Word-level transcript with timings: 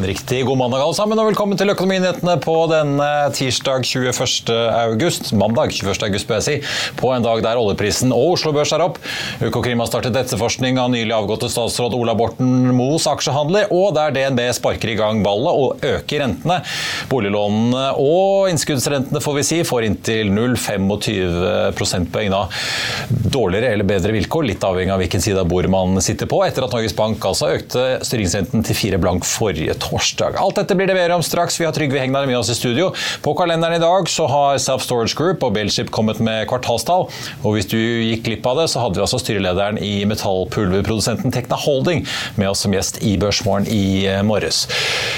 Riktig 0.00 0.46
god 0.46 0.56
mandag 0.56 0.80
alle 0.80 0.94
sammen, 0.96 1.18
og 1.20 1.26
velkommen 1.28 1.58
til 1.60 1.68
Økonominyhetene 1.74 2.38
på 2.40 2.54
denne 2.70 3.06
tirsdag 3.36 3.84
21. 3.84 4.54
august. 4.72 5.32
Mandag 5.36 5.74
21. 5.74 6.06
august, 6.06 6.28
bør 6.28 6.38
jeg 6.38 6.46
si. 6.46 6.54
På 6.96 7.10
en 7.12 7.24
dag 7.24 7.42
der 7.44 7.60
oljeprisen 7.60 8.14
og 8.14 8.36
Oslo 8.38 8.52
Børs 8.56 8.72
er 8.72 8.84
opp. 8.84 8.96
Økokrim 9.44 9.82
har 9.82 9.90
startet 9.90 10.16
etterforskning 10.16 10.78
av 10.80 10.88
nylig 10.94 11.12
avgåtte 11.12 11.50
statsråd 11.52 11.96
Ola 11.98 12.14
Borten 12.16 12.70
Moes 12.76 13.04
aksjehandler, 13.10 13.68
og 13.76 13.92
der 13.98 14.14
DNB 14.16 14.40
sparker 14.56 14.94
i 14.94 14.96
gang 14.96 15.20
ballet 15.26 15.60
og 15.60 15.84
øker 15.84 16.24
rentene. 16.24 16.60
Boliglånene 17.12 17.84
og 18.00 18.48
innskuddsrentene 18.54 19.20
får 19.20 19.38
vi 19.40 19.46
si 19.50 19.60
får 19.68 19.88
inntil 19.90 20.32
0,25 20.32 21.76
prosentpoeng 21.76 22.32
da. 22.32 22.46
Dårligere 23.10 23.74
eller 23.74 23.90
bedre 23.92 24.16
vilkår, 24.16 24.48
litt 24.48 24.64
avhengig 24.64 24.96
av 24.96 25.04
hvilken 25.04 25.28
side 25.28 25.44
av 25.44 25.52
bordet 25.52 25.74
man 25.76 26.00
sitter 26.00 26.30
på, 26.30 26.40
etter 26.46 26.64
at 26.64 26.72
Norges 26.78 26.96
Bank 26.96 27.28
altså 27.28 27.52
økte 27.52 27.86
styringsrenten 28.06 28.64
til 28.64 28.80
fire 28.80 29.02
blank 29.02 29.28
forrige 29.28 29.76
torsdag. 29.76 29.89
Alt 29.92 30.56
dette 30.60 30.76
blir 30.78 30.86
det 30.86 30.94
mer 30.94 31.10
om 31.14 31.22
straks. 31.22 31.58
Vi 31.60 31.66
har 31.66 31.74
Trygve 31.74 31.98
Hegnar 31.98 32.26
med 32.26 32.38
oss 32.38 32.50
i 32.50 32.54
studio. 32.54 32.90
På 33.22 33.34
kalenderen 33.34 33.74
i 33.74 33.82
dag 33.82 34.08
så 34.08 34.26
har 34.30 34.58
Self 34.62 34.84
Storage 34.86 35.16
Group 35.18 35.42
og 35.46 35.54
Bellship 35.56 35.90
kommet 35.94 36.20
med 36.22 36.46
kvartalstall. 36.50 37.08
Og 37.42 37.56
hvis 37.56 37.68
du 37.70 37.78
gikk 37.78 38.24
glipp 38.28 38.46
av 38.46 38.60
det, 38.62 38.68
så 38.72 38.84
hadde 38.84 39.00
vi 39.00 39.04
altså 39.04 39.20
styrelederen 39.22 39.80
i 39.82 40.04
metallpulverprodusenten 40.10 41.34
Tekna 41.34 41.58
Holding 41.58 42.04
med 42.38 42.50
oss 42.52 42.62
som 42.64 42.74
gjest 42.74 43.00
i 43.06 43.16
Børsmorgen 43.20 43.66
i 43.70 44.06
morges. 44.26 44.66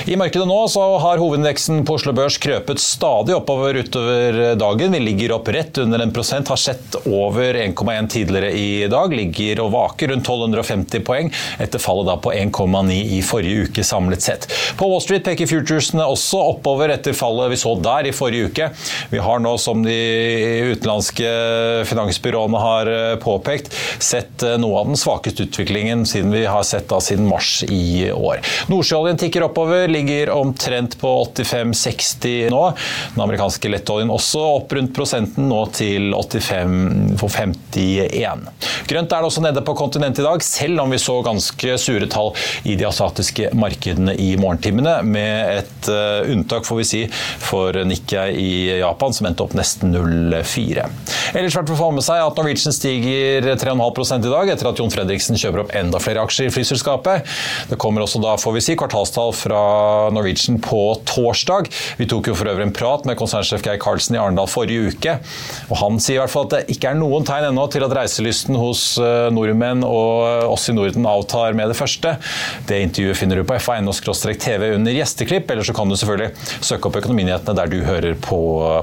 I 0.08 0.16
markedet 0.20 0.48
nå 0.48 0.58
så 0.72 0.84
har 1.02 1.20
hovedindeksen 1.20 1.84
på 1.86 1.98
Oslo 1.98 2.14
Børs 2.16 2.38
krøpet 2.42 2.80
stadig 2.82 3.36
oppover 3.36 3.78
utover 3.82 4.54
dagen. 4.58 4.96
Vi 4.96 5.02
ligger 5.02 5.36
opp 5.36 5.52
rett 5.52 5.78
under 5.82 6.02
en 6.02 6.14
prosent, 6.14 6.48
har 6.48 6.60
sett 6.60 6.96
over 7.04 7.60
1,1 7.60 8.10
tidligere 8.12 8.52
i 8.56 8.88
dag. 8.90 9.12
Ligger 9.12 9.64
og 9.66 9.72
vaker 9.76 10.14
rundt 10.14 10.26
1250 10.26 11.06
poeng, 11.06 11.30
etter 11.62 11.82
fallet 11.82 12.08
da 12.08 12.18
på 12.22 12.32
1,9 12.34 12.98
i 13.18 13.22
forrige 13.26 13.68
uke 13.68 13.86
samlet 13.86 14.24
sett. 14.24 14.48
På 14.78 14.88
Wall 14.90 15.02
Street 15.04 15.24
peker 15.26 15.50
futuresene 15.50 16.06
også 16.08 16.40
oppover 16.54 16.92
etter 16.94 17.16
fallet 17.16 17.52
vi 17.52 17.60
så 17.60 17.74
der 17.82 18.08
i 18.08 18.14
forrige 18.14 18.50
uke. 18.50 18.68
Vi 19.12 19.20
har 19.22 19.42
nå, 19.42 19.54
som 19.60 19.82
de 19.84 19.98
utenlandske 20.72 21.32
finansbyråene 21.88 22.62
har 22.62 22.90
eh, 22.90 23.14
påpekt, 23.22 23.74
sett 24.02 24.44
eh, 24.46 24.58
noe 24.60 24.82
av 24.82 24.90
den 24.90 25.00
svakeste 25.00 25.46
utviklingen 25.46 26.06
siden 26.08 26.32
vi 26.34 26.44
har 26.48 26.64
sett 26.66 26.88
da 26.90 27.00
siden 27.02 27.28
mars 27.30 27.62
i 27.68 28.10
år. 28.12 28.42
Nordsjøoljen 28.72 29.20
tikker 29.20 29.46
oppover, 29.46 29.88
ligger 29.90 30.32
omtrent 30.34 30.98
på 31.00 31.12
85-60 31.34 32.50
nå. 32.52 32.62
Den 33.14 33.24
amerikanske 33.24 33.70
lettoljen 33.72 34.12
også 34.12 34.42
opp 34.58 34.74
rundt 34.76 34.94
prosenten, 34.96 35.48
nå 35.50 35.64
til 35.76 36.12
85 36.16 37.18
for 37.20 37.32
51. 37.32 38.46
Grønt 38.90 39.12
er 39.12 39.22
det 39.22 39.30
også 39.30 39.44
nede 39.44 39.64
på 39.64 39.76
kontinentet 39.78 40.22
i 40.22 40.26
dag, 40.26 40.44
selv 40.46 40.84
om 40.84 40.92
vi 40.92 41.00
så 41.02 41.18
ganske 41.24 41.76
sure 41.80 42.08
tall 42.10 42.32
i 42.68 42.76
de 42.78 42.86
asiatiske 42.88 43.52
markedene 43.58 44.14
i 44.20 44.32
morgentimene, 44.52 45.00
med 45.02 45.58
et 45.58 45.88
uh, 45.90 46.28
unntak 46.30 46.66
får 46.68 46.80
vi 46.80 46.86
si, 46.86 47.00
for 47.42 47.76
Nikkei 47.88 48.28
i 48.38 48.52
Japan, 48.82 49.14
som 49.14 49.28
endte 49.28 49.44
opp 49.44 49.56
nesten 49.56 49.92
0,4. 49.94 50.84
Ellers 51.38 51.56
verdt 51.56 51.72
å 51.72 51.78
få 51.78 51.90
med 51.96 52.04
seg 52.04 52.20
at 52.22 52.38
Norwegian 52.38 52.74
stiger 52.74 53.48
3,5% 53.58 54.28
i 54.28 54.32
dag, 54.32 54.52
etter 54.52 54.70
at 54.70 54.80
Jon 54.80 54.92
Fredriksen 54.92 55.38
kjøper 55.40 55.64
opp 55.64 55.74
enda 55.78 56.00
flere 56.02 56.24
aksjer 56.26 56.50
i 56.50 56.54
flyselskapet. 56.54 57.28
Det 57.70 57.78
kommer 57.80 58.04
også 58.04 58.20
da, 58.22 58.36
får 58.40 58.56
vi 58.58 58.64
si, 58.64 58.76
kvartalstall 58.78 59.32
fra 59.36 59.62
Norwegian 60.14 60.60
på 60.62 60.82
torsdag. 61.08 61.70
Vi 62.00 62.08
tok 62.10 62.30
jo 62.30 62.36
for 62.38 62.50
øvrig 62.52 62.68
en 62.68 62.76
prat 62.76 63.08
med 63.08 63.18
konsernsjef 63.20 63.64
Geir 63.64 63.80
Karlsen 63.82 64.18
i 64.18 64.20
Arendal 64.20 64.50
forrige 64.50 64.92
uke, 64.92 65.16
og 65.70 65.76
han 65.80 66.00
sier 66.02 66.20
i 66.20 66.22
hvert 66.22 66.34
fall 66.34 66.48
at 66.50 66.56
det 66.56 66.76
ikke 66.76 66.92
er 66.92 67.00
noen 67.00 67.26
tegn 67.26 67.48
ennå 67.48 67.66
til 67.72 67.86
at 67.86 67.94
reiselysten 67.96 68.58
hos 68.58 68.84
nordmenn 69.32 69.84
og 69.86 70.52
oss 70.52 70.68
i 70.70 70.76
Norden 70.76 71.06
avtar 71.08 71.56
med 71.56 71.70
det 71.72 71.78
første. 71.78 72.16
Det 72.68 72.82
intervjuet 72.84 73.18
finner 73.18 73.40
du 73.40 73.46
på 73.48 73.56
fa.no-tv 74.42 74.74
under 74.74 74.92
gjesteklipp, 74.92 75.50
eller 75.50 75.66
så 75.66 75.74
kan 75.76 75.88
du 75.88 75.96
selvfølgelig 75.96 76.32
søke 76.64 76.88
opp 76.88 76.98
Økonominyhetene 77.02 77.56
der 77.56 77.70
du 77.70 77.78
hører 77.86 78.16
på 78.20 78.40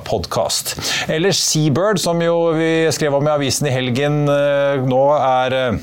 podkast. 0.08 0.76
Eller 1.12 1.36
Seabird, 1.36 2.00
som 2.02 2.22
jo 2.24 2.52
vi 2.56 2.90
skrev 2.96 3.16
om 3.18 3.28
i 3.28 3.34
avisen 3.34 3.70
i 3.70 3.74
helgen, 3.74 4.24
nå 4.26 5.06
er 5.20 5.80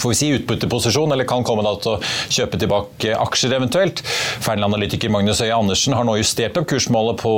får 0.00 0.12
vi 0.12 0.18
si 0.18 0.30
utbytteposisjon, 0.36 1.12
eller 1.12 1.28
kan 1.28 1.44
komme 1.46 1.64
til 1.82 1.94
å 1.94 1.98
kjøpe 2.32 2.60
tilbake 2.60 3.14
aksjer 3.18 3.56
eventuelt. 3.58 4.02
Fernland-analytiker 4.44 5.12
Magnus 5.12 5.42
Øye 5.44 5.56
Andersen 5.56 5.96
har 5.96 6.06
nå 6.06 6.16
justert 6.18 6.56
opp 6.60 6.68
kursmålet 6.70 7.20
på 7.22 7.32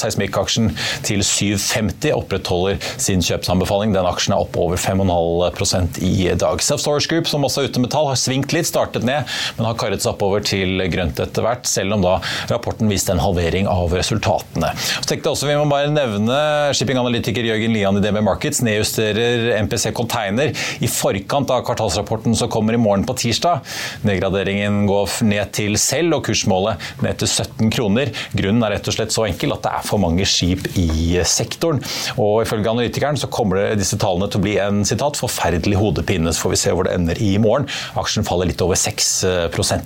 Seismikk-aksjen 0.00 0.70
til 1.06 1.24
7,50, 1.26 2.12
opprettholder 2.16 2.80
sin 3.00 3.24
kjøpsanbefaling. 3.24 3.94
Den 3.96 4.08
aksjen 4.08 4.36
er 4.36 4.44
opp 4.44 4.56
over 4.60 4.80
5,5% 4.80 6.00
i 6.06 6.30
dag. 6.40 6.62
Self 6.64 6.84
Storage 6.84 7.10
Group, 7.10 7.28
som 7.30 7.44
også 7.46 7.64
er 7.64 7.70
ute 7.70 7.82
med 7.82 7.92
tall, 7.92 8.08
har 8.10 8.20
svingt 8.20 8.54
litt, 8.56 8.68
startet 8.68 9.06
ned, 9.06 9.28
men 9.58 9.68
har 9.68 9.78
karret 9.80 10.04
seg 10.04 10.14
oppover 10.14 10.44
til 10.46 10.80
grønt 10.92 11.20
etter 11.22 11.46
hvert, 11.46 11.68
selv 11.68 11.96
om 11.96 12.04
da 12.04 12.16
rapporten 12.50 12.90
viste 12.90 13.14
en 13.14 13.22
halvering 13.22 13.68
av 13.70 13.92
resultatene. 13.96 14.72
Så 14.78 15.06
tenkte 15.08 15.28
jeg 15.28 15.34
også 15.34 15.48
Vi 15.50 15.56
må 15.58 15.66
bare 15.70 15.90
nevne 15.92 16.38
shipping-analytiker 16.76 17.46
Jørgen 17.50 17.74
Lian 17.74 17.98
i 17.98 18.04
DB 18.04 18.20
Markets 18.24 18.62
nedjusterer 18.64 19.50
MPC 19.64 19.90
Container 19.96 20.52
i 20.80 20.90
forkant 20.90 21.50
av 21.52 21.64
kvartal 21.66 21.89
kvartalsrapporten 21.90 22.36
som 22.36 22.48
kommer 22.48 22.72
i 22.72 22.76
morgen 22.76 23.04
på 23.04 23.14
tirsdag. 23.14 23.60
Nedgraderingen 24.02 24.86
går 24.86 25.08
ned 25.26 25.52
til 25.52 25.76
selv, 25.78 26.18
og 26.18 26.26
kursmålet 26.26 26.78
ned 27.02 27.18
til 27.18 27.28
17 27.28 27.70
kroner. 27.74 28.12
Grunnen 28.36 28.62
er 28.64 28.76
rett 28.76 28.90
og 28.90 28.96
slett 28.96 29.14
så 29.14 29.26
enkel 29.26 29.54
at 29.54 29.64
det 29.64 29.72
er 29.72 29.86
for 29.86 30.02
mange 30.02 30.26
skip 30.28 30.68
i 30.78 31.18
sektoren. 31.24 31.82
Og 32.16 32.44
ifølge 32.44 32.70
analytikeren 32.70 33.18
så 33.18 33.30
kommer 33.30 33.74
disse 33.78 33.98
tallene 34.00 34.30
til 34.30 34.40
å 34.40 34.46
bli 34.46 34.58
en 34.62 34.84
sitat, 34.86 35.18
forferdelig 35.18 35.80
hodepine. 35.80 36.32
Så 36.32 36.46
får 36.46 36.54
vi 36.54 36.62
se 36.62 36.76
hvor 36.76 36.86
det 36.86 36.94
ender 36.94 37.20
i 37.22 37.34
morgen. 37.42 37.68
Aksjen 37.98 38.26
faller 38.26 38.50
litt 38.50 38.62
over 38.64 38.78
6 38.78 39.10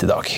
i 0.05 0.11
dag. 0.11 0.37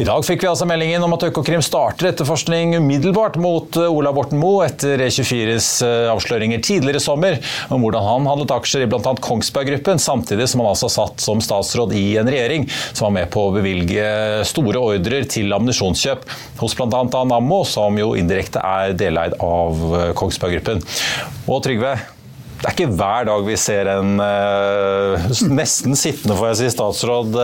I 0.00 0.06
dag 0.08 0.22
fikk 0.24 0.40
vi 0.40 0.48
altså 0.48 0.64
meldingen 0.64 1.02
om 1.04 1.12
at 1.12 1.24
Økokrim 1.26 1.60
starter 1.60 2.08
etterforskning 2.08 2.78
umiddelbart 2.78 3.34
mot 3.36 3.76
Ola 3.76 4.08
Borten 4.16 4.38
Moe 4.40 4.62
etter 4.64 5.02
E24s 5.04 5.66
avsløringer 6.08 6.62
tidligere 6.64 6.96
i 6.96 7.04
sommer 7.04 7.36
om 7.68 7.84
hvordan 7.84 8.06
han 8.06 8.28
handlet 8.30 8.54
aksjer 8.56 8.86
i 8.86 8.88
bl.a. 8.88 9.12
Kongsberg 9.20 9.68
Gruppen, 9.68 10.00
samtidig 10.00 10.46
som 10.48 10.62
han 10.62 10.70
altså 10.70 10.88
satt 10.88 11.20
som 11.20 11.42
statsråd 11.44 11.92
i 11.98 12.06
en 12.22 12.30
regjering 12.32 12.64
som 12.72 13.10
var 13.10 13.12
med 13.18 13.28
på 13.34 13.44
å 13.44 13.52
bevilge 13.52 14.06
store 14.48 14.80
ordrer 14.80 15.28
til 15.28 15.52
ammunisjonskjøp 15.52 16.24
hos 16.62 16.76
bl.a. 16.78 17.02
Nammo, 17.28 17.60
som 17.68 18.00
jo 18.00 18.14
indirekte 18.16 18.64
er 18.64 18.96
deleid 18.96 19.36
av 19.44 20.16
Kongsberg 20.16 20.56
Gruppen. 20.56 20.80
Og 21.44 21.60
Trygve, 21.68 21.98
det 22.62 22.64
er 22.64 22.78
ikke 22.78 22.96
hver 22.96 23.28
dag 23.28 23.44
vi 23.44 23.60
ser 23.60 23.92
en 23.98 24.16
nesten 25.52 26.00
sittende, 26.00 26.38
får 26.40 26.54
jeg 26.54 26.60
si, 26.62 26.72
statsråd 26.78 27.36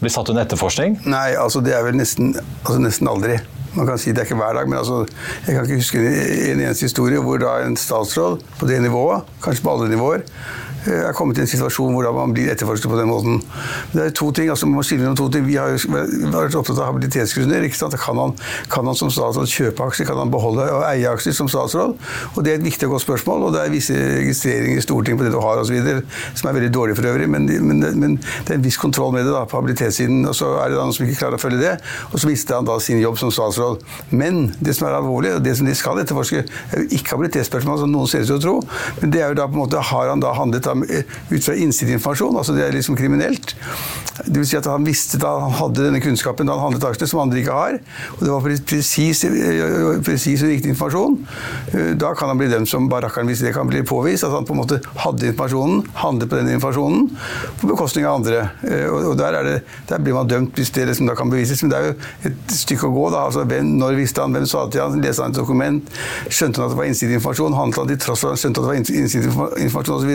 blir 0.00 0.12
satt 0.12 0.30
under 0.32 0.44
etterforskning? 0.44 0.98
Nei, 1.08 1.34
altså 1.40 1.62
det 1.64 1.74
er 1.76 1.84
vel 1.86 1.98
nesten, 1.98 2.34
altså 2.62 2.78
nesten 2.82 3.10
aldri. 3.10 3.38
Man 3.76 3.88
kan 3.88 4.00
si 4.00 4.12
det 4.14 4.22
er 4.22 4.28
ikke 4.28 4.38
hver 4.40 4.56
dag, 4.56 4.68
men 4.68 4.78
altså, 4.80 5.02
jeg 5.44 5.54
kan 5.54 5.66
ikke 5.66 5.80
huske 5.82 6.00
en 6.00 6.62
eneste 6.62 6.88
historie 6.88 7.20
hvor 7.20 7.40
da 7.42 7.58
en 7.66 7.76
statsråd 7.76 8.40
på 8.60 8.68
det 8.70 8.80
nivået, 8.84 9.26
kanskje 9.44 9.66
på 9.66 9.74
alle 9.74 9.90
nivåer, 9.92 10.24
er 10.86 11.14
kommet 11.16 11.38
i 11.38 11.44
en 11.44 11.50
situasjon 11.50 11.94
hvor 11.94 12.08
man 12.14 12.34
blir 12.34 12.50
etterforsket 12.52 12.90
på 12.90 12.98
den 12.98 13.10
måten. 13.10 13.40
Det 13.92 14.02
er 14.04 14.14
to 14.16 14.30
ting, 14.34 14.50
altså 14.52 14.68
man 14.68 14.80
må 14.80 14.84
skille 14.86 15.04
mellom 15.04 15.18
to 15.18 15.28
ting. 15.32 15.46
Vi 15.46 15.56
har 15.58 15.74
vært 15.74 16.56
opptatt 16.58 16.78
av 16.78 16.90
habilitetsgrunner. 16.90 17.66
Kan 17.96 18.20
han, 18.20 18.34
kan 18.72 18.86
han 18.86 18.98
som 18.98 19.10
statsråd 19.12 19.50
kjøpe 19.50 19.86
aksjer? 19.86 20.08
Kan 20.08 20.20
han 20.20 20.32
beholde 20.32 20.66
og 20.72 20.84
eie 20.88 21.10
aksjer 21.10 21.34
som 21.36 21.50
statsråd? 21.50 21.96
Og 22.34 22.44
Det 22.44 22.52
er 22.52 22.60
et 22.60 22.66
viktig 22.66 22.88
og 22.88 22.96
godt 22.96 23.06
spørsmål. 23.06 23.48
og 23.48 23.56
Det 23.56 23.62
er 23.62 23.72
visse 23.74 23.96
registreringer 23.96 24.78
i 24.78 24.84
Stortinget 24.84 25.20
på 25.20 25.26
det 25.26 25.34
du 25.34 25.40
har 25.42 25.62
osv. 25.62 25.76
som 26.34 26.50
er 26.50 26.58
veldig 26.58 26.72
dårlig 26.74 26.96
for 26.96 27.10
øvrig. 27.10 27.28
Men, 27.30 27.46
men, 27.68 27.84
men, 28.00 28.18
det 28.46 28.54
er 28.54 28.60
en 28.60 28.66
viss 28.66 28.78
kontroll 28.80 29.12
med 29.14 29.26
det 29.26 29.34
da, 29.34 29.44
på 29.44 29.60
habilitetssiden. 29.60 30.24
og 30.26 30.34
Så 30.38 30.52
er 30.60 30.70
det 30.70 30.78
noen 30.78 30.94
som 30.94 31.06
ikke 31.06 31.20
klarer 31.24 31.40
å 31.40 31.42
følge 31.42 31.62
det. 31.62 31.74
Og 32.12 32.20
så 32.20 32.30
mister 32.30 32.60
han 32.60 32.68
da 32.68 32.78
sin 32.82 33.00
jobb 33.02 33.18
som 33.20 33.32
statsråd. 33.34 33.84
Men 34.10 34.54
det 34.60 34.76
som 34.78 34.88
er 34.88 34.98
alvorlig, 35.00 35.34
og 35.36 35.44
det 35.44 35.56
som 35.58 35.66
de 35.68 35.74
skal 35.76 36.00
etterforske, 36.02 36.44
er 36.46 36.84
jo 36.84 36.88
ikke 36.98 37.16
habilitetsspørsmål, 37.16 37.82
som 37.82 37.92
noen 37.92 38.10
ser 38.10 38.24
ut 38.24 38.30
til 38.30 38.38
å 38.38 38.44
tro. 38.44 38.56
Men 39.00 39.14
det 39.14 39.22
er 39.22 39.32
jo 39.32 39.40
da 39.40 39.48
på 39.48 39.56
en 39.56 39.64
måte 39.64 39.84
Har 39.86 40.08
han 40.10 40.20
da 40.20 40.32
handlet 40.34 40.66
da, 40.66 40.75
ut 40.84 41.44
fra 41.44 41.54
innsideinformasjon? 41.54 42.36
Altså 42.36 42.56
det 42.56 42.66
er 42.66 42.74
liksom 42.76 42.96
kriminelt. 42.98 43.54
Det 44.26 44.36
vil 44.36 44.46
si 44.48 44.56
at 44.58 44.68
han 44.68 44.84
visste 44.86 45.20
da 45.20 45.32
han 45.42 45.54
hadde 45.58 45.86
denne 45.88 46.00
kunnskapen 46.02 46.48
da 46.48 46.56
han 46.56 46.68
handlet 46.68 46.86
aksjene, 46.88 47.10
som 47.10 47.22
andre 47.24 47.40
ikke 47.42 47.56
har. 47.56 47.78
Og 48.16 48.22
det 48.24 48.32
var 48.32 48.46
presis, 48.70 49.22
presis 50.06 50.44
og 50.44 50.52
riktig 50.52 50.72
informasjon. 50.72 51.18
Da 52.00 52.12
kan 52.18 52.32
han 52.32 52.40
bli 52.40 52.48
dømt 52.52 52.70
som 52.70 52.88
barakkeren 52.90 53.28
hvis 53.30 53.44
det 53.44 53.54
kan 53.56 53.68
bli 53.70 53.84
påvist. 53.86 54.26
At 54.26 54.34
han 54.34 54.48
på 54.48 54.56
en 54.56 54.62
måte 54.62 54.80
hadde 55.02 55.30
informasjonen, 55.30 55.84
handlet 56.02 56.32
på 56.32 56.40
den 56.40 56.52
informasjonen 56.56 57.10
på 57.60 57.70
bekostning 57.72 58.08
av 58.08 58.20
andre. 58.20 58.46
Og 58.92 59.16
der, 59.20 59.40
det, 59.46 59.56
der 59.90 60.02
blir 60.02 60.16
man 60.16 60.30
dømt 60.30 60.56
hvis 60.56 60.72
det 60.74 60.88
liksom 60.90 61.10
da 61.10 61.16
kan 61.18 61.30
bevises. 61.32 61.62
Men 61.64 61.74
det 61.74 61.80
er 61.80 61.90
jo 61.90 62.30
et 62.30 62.56
stykke 62.62 62.88
å 62.88 62.94
gå. 62.96 63.06
da, 63.14 63.26
altså 63.28 63.44
hvem, 63.48 63.76
Når 63.80 64.00
visste 64.00 64.24
han, 64.24 64.34
hvem 64.36 64.48
sa 64.48 64.64
det 64.66 64.76
til 64.76 64.84
han, 64.84 65.00
leste 65.04 65.24
han 65.24 65.34
et 65.34 65.40
dokument, 65.40 65.96
skjønte 66.28 66.60
han 66.60 66.68
at 66.68 66.74
det 66.74 66.80
var 66.80 66.90
innsideinformasjon, 66.90 67.56
handlet 67.60 67.82
han 67.82 67.92
til 67.92 68.02
tross 68.06 68.24
for 68.24 68.32
at 68.32 68.36
han 68.36 68.42
skjønte 68.44 68.62
at 68.62 68.64
det 68.64 68.72
var 68.72 69.02
innsideinformasjon 69.02 69.96
osv. 70.00 70.12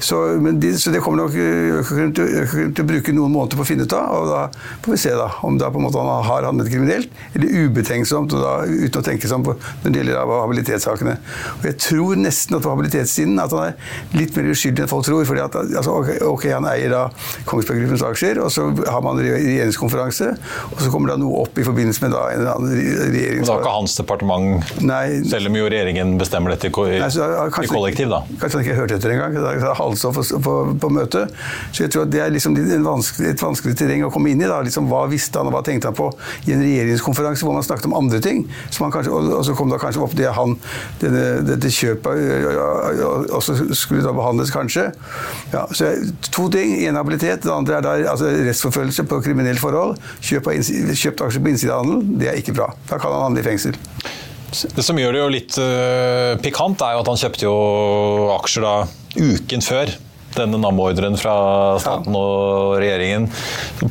Så, 0.00 0.20
de, 0.62 0.72
så 0.78 0.92
det 0.94 1.00
kommer 1.02 1.24
nok 1.24 1.34
Økokrim 1.38 2.12
til, 2.14 2.34
til, 2.46 2.82
å 2.84 2.86
bruke 2.86 3.14
noen 3.14 3.32
måneder 3.34 3.58
på 3.58 3.64
å 3.64 3.68
finne 3.68 3.86
ut 3.88 3.94
av. 3.96 4.12
og 4.14 4.28
Da 4.30 4.42
får 4.84 4.94
vi 4.94 5.00
se 5.02 5.14
da, 5.18 5.28
om 5.46 5.58
da 5.58 5.70
han 5.72 6.10
har 6.28 6.46
handlet 6.48 6.70
kriminelt 6.70 7.22
eller 7.34 7.66
ubetenksomt, 7.66 8.34
da, 8.34 8.54
uten 8.68 9.00
å 9.00 9.04
tenke 9.04 9.28
seg 9.28 9.40
om 9.40 9.48
når 9.48 9.94
det 9.94 10.02
gjelder 10.02 10.34
habilitetssakene. 10.34 11.16
Og 11.58 11.66
Jeg 11.70 11.78
tror 11.82 12.20
nesten 12.20 12.58
at 12.58 12.64
på 12.64 12.72
habilitetssiden 12.72 13.42
at 13.42 13.54
han 13.54 13.72
er 13.72 14.18
litt 14.18 14.36
mer 14.36 14.50
uskyldig 14.52 14.84
enn 14.84 14.90
folk 14.90 15.06
tror. 15.08 15.24
fordi 15.28 15.44
at 15.44 15.58
altså, 15.58 15.96
okay, 15.98 16.18
ok, 16.24 16.46
Han 16.54 16.68
eier 16.70 16.92
da 16.92 17.02
Kongsberg 17.48 17.82
Gruppens 17.82 18.04
aksjer, 18.06 18.40
og 18.42 18.52
så 18.54 18.68
har 18.86 19.02
man 19.04 19.20
regjeringskonferanse, 19.22 20.30
og 20.70 20.80
så 20.82 20.92
kommer 20.92 21.12
det 21.12 21.18
noe 21.22 21.44
opp 21.44 21.58
i 21.58 21.66
forbindelse 21.66 22.04
med 22.04 22.14
da 22.14 22.24
en 22.34 22.46
annen 22.54 22.74
regjering. 22.74 23.42
Men 23.42 23.50
da 23.50 23.56
er 23.56 23.64
ikke 23.64 23.76
hans 23.78 23.96
departement, 23.98 24.72
Nei, 24.84 25.04
selv 25.28 25.50
om 25.50 25.58
jo 25.58 25.68
regjeringen 25.68 26.16
bestemmer 26.20 26.54
dette 26.54 26.70
i, 26.70 26.98
Nei, 27.02 27.08
da, 27.08 27.48
kanskje, 27.52 27.68
i 27.68 27.72
kollektiv, 27.72 28.12
da? 28.12 28.22
Kanskje 28.40 28.60
han 28.60 28.66
ikke 28.66 28.78
hørte 28.78 28.98
etter 28.98 29.14
engang. 29.14 29.38
Halvstoff 29.78 30.18
på, 30.18 30.40
på, 30.44 30.54
på 30.82 30.90
møtet. 30.92 31.34
Så 31.72 31.84
jeg 31.84 31.94
tror 31.94 32.06
at 32.06 32.12
det 32.12 32.22
er 32.24 32.34
liksom 32.34 32.56
vanskelig, 32.84 33.34
et 33.34 33.42
vanskelig 33.42 33.76
terreng 33.78 34.06
å 34.06 34.12
komme 34.14 34.32
inn 34.32 34.42
i. 34.42 34.48
liksom 34.68 34.88
Hva 34.90 35.04
visste 35.10 35.40
han, 35.40 35.50
og 35.50 35.56
hva 35.56 35.64
tenkte 35.66 35.90
han 35.90 35.98
på 35.98 36.10
i 36.46 36.54
en 36.54 36.64
regjeringskonferanse 36.64 37.46
hvor 37.46 37.56
man 37.56 37.66
snakket 37.66 37.90
om 37.90 37.96
andre 37.98 38.20
ting? 38.24 38.44
Kanskje, 38.78 39.12
og, 39.12 39.32
og, 39.36 39.42
så 39.44 39.54
kom 39.58 39.72
det 39.72 39.80
kanskje 39.82 40.04
opp 40.04 40.14
det 40.18 40.30
han, 40.34 40.54
denne, 41.02 41.24
dette 41.44 41.72
kjøpet 41.72 42.08
også 43.38 43.56
skulle 43.76 44.04
da 44.04 44.14
behandles, 44.16 44.52
kanskje. 44.54 44.88
Ja, 45.52 45.66
så 45.72 45.92
To 46.30 46.48
ting. 46.52 46.86
En 46.86 46.96
habilitet. 46.96 47.42
Det 47.42 47.52
andre 47.52 47.78
er 47.78 47.84
da 47.84 47.96
altså, 48.12 48.30
rettsforfølgelse 48.48 49.04
på 49.08 49.20
kriminelt 49.24 49.62
forhold. 49.62 49.98
Kjøpt 50.22 51.24
aksjer 51.26 51.42
på 51.42 51.52
innsidehandel. 51.52 52.02
Det 52.20 52.32
er 52.32 52.40
ikke 52.40 52.56
bra. 52.56 52.72
Da 52.90 53.00
kan 53.00 53.14
han 53.14 53.28
havne 53.28 53.42
i 53.42 53.46
fengsel. 53.46 53.76
Det 54.48 54.84
som 54.84 54.98
gjør 54.98 55.14
det 55.14 55.22
jo 55.22 55.30
litt 55.32 55.56
uh, 55.60 56.34
pikant, 56.42 56.80
er 56.84 56.96
jo 56.96 57.02
at 57.04 57.10
han 57.12 57.20
kjøpte 57.20 57.48
jo 57.48 57.56
aksjer 58.38 58.64
da 58.64 58.76
uken 59.18 59.64
før 59.64 59.92
denne 60.36 60.58
NAM-ordren 60.60 61.16
fra 61.18 61.34
staten 61.82 62.14
og 62.16 62.76
regjeringen. 62.82 63.28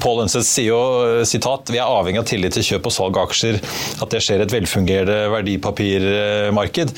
Pål 0.01 0.23
Ønseth 0.25 0.45
sier 0.47 0.69
jo 0.71 1.25
sitat, 1.27 1.71
vi 1.73 1.81
er 1.81 1.89
avhengig 1.89 2.21
av 2.21 2.27
tillit 2.29 2.55
til 2.57 2.65
kjøp 2.71 2.89
og 2.89 2.93
salg 2.93 3.19
av 3.19 3.29
aksjer, 3.29 3.59
at 4.03 4.13
det 4.13 4.21
skjer 4.23 4.43
et 4.45 4.53
velfungerende 4.53 5.31
verdipapirmarked. 5.33 6.93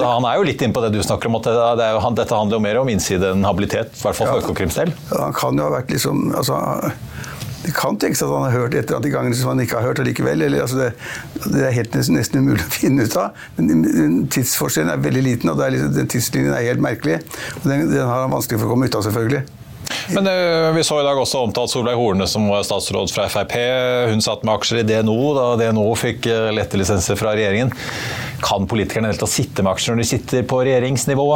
Han 0.00 0.28
er 0.28 0.38
jo 0.38 0.46
litt 0.48 0.62
inne 0.62 0.76
på 0.76 0.84
det 0.84 0.94
du 0.94 1.02
snakker 1.04 1.30
om, 1.30 1.38
at 1.40 1.50
det, 1.50 1.66
det, 1.82 1.90
dette 2.22 2.38
handler 2.38 2.58
jo 2.58 2.64
mer 2.68 2.80
om 2.80 2.92
innside 2.92 3.34
enn 3.34 3.44
habilitet, 3.46 3.92
i 3.92 4.06
hvert 4.06 4.18
fall 4.18 4.32
for 4.32 4.44
Økokrims 4.44 4.78
del. 4.78 4.94
Ja, 5.10 5.26
han 5.26 5.36
kan 5.36 5.58
jo 5.58 5.66
ha 5.66 5.74
vært 5.76 5.92
liksom 5.92 6.30
altså 6.38 6.62
det 7.66 7.74
kan 7.74 7.98
tenkes 7.98 8.22
at 8.22 8.30
han 8.30 8.46
har 8.46 8.54
hørt 8.54 8.74
et 8.74 8.84
eller 8.84 9.00
annet 9.00 9.10
i 9.10 9.14
gangen 9.14 9.34
som 9.34 9.50
han 9.50 9.60
ikke 9.64 9.80
har 9.80 9.88
hørt 9.88 10.00
allikevel. 10.02 10.44
Altså 10.54 10.78
det, 10.78 10.88
det, 11.44 11.64
er 11.66 11.74
helt 11.74 11.98
nesten, 11.98 12.18
nesten, 12.18 12.44
umulig 12.46 12.62
å 12.62 12.74
finne 12.80 13.06
ut 13.06 13.18
av. 13.18 13.46
Men 13.58 14.26
tidsforskjellen 14.32 14.94
er 14.94 15.02
veldig 15.02 15.24
liten, 15.26 15.50
og 15.52 15.62
liksom, 15.74 15.92
den 15.96 16.10
tidslinjen 16.12 16.54
er 16.54 16.68
helt 16.70 16.84
merkelig. 16.84 17.20
Og 17.58 17.66
den, 17.66 17.88
den 17.90 18.04
har 18.06 18.26
han 18.26 18.34
vanskelig 18.34 18.62
for 18.62 18.70
å 18.70 18.76
komme 18.76 18.86
ut 18.86 18.98
av, 18.98 19.06
selvfølgelig. 19.08 19.44
Men 20.14 20.26
uh, 20.26 20.74
Vi 20.76 20.84
så 20.84 21.00
i 21.00 21.06
dag 21.06 21.18
også 21.18 21.42
omtalt 21.46 21.72
Solveig 21.72 21.98
Horne 21.98 22.28
som 22.30 22.46
var 22.50 22.66
statsråd 22.66 23.10
fra 23.12 23.26
Frp. 23.32 23.56
Hun 24.12 24.22
satt 24.24 24.44
med 24.46 24.54
aksjer 24.54 24.82
i 24.82 24.86
DNO 24.86 25.18
da 25.36 25.48
DNO 25.60 25.88
fikk 25.98 26.28
uh, 26.30 26.50
lette 26.54 26.78
lisenser 26.78 27.18
fra 27.18 27.34
regjeringen. 27.36 27.72
Kan 28.44 28.68
politikerne 28.70 29.10
helt 29.10 29.26
sitte 29.30 29.64
med 29.64 29.74
aksjer 29.74 29.94
når 29.96 30.04
de 30.04 30.10
sitter 30.12 30.46
på 30.46 30.60
regjeringsnivå? 30.66 31.26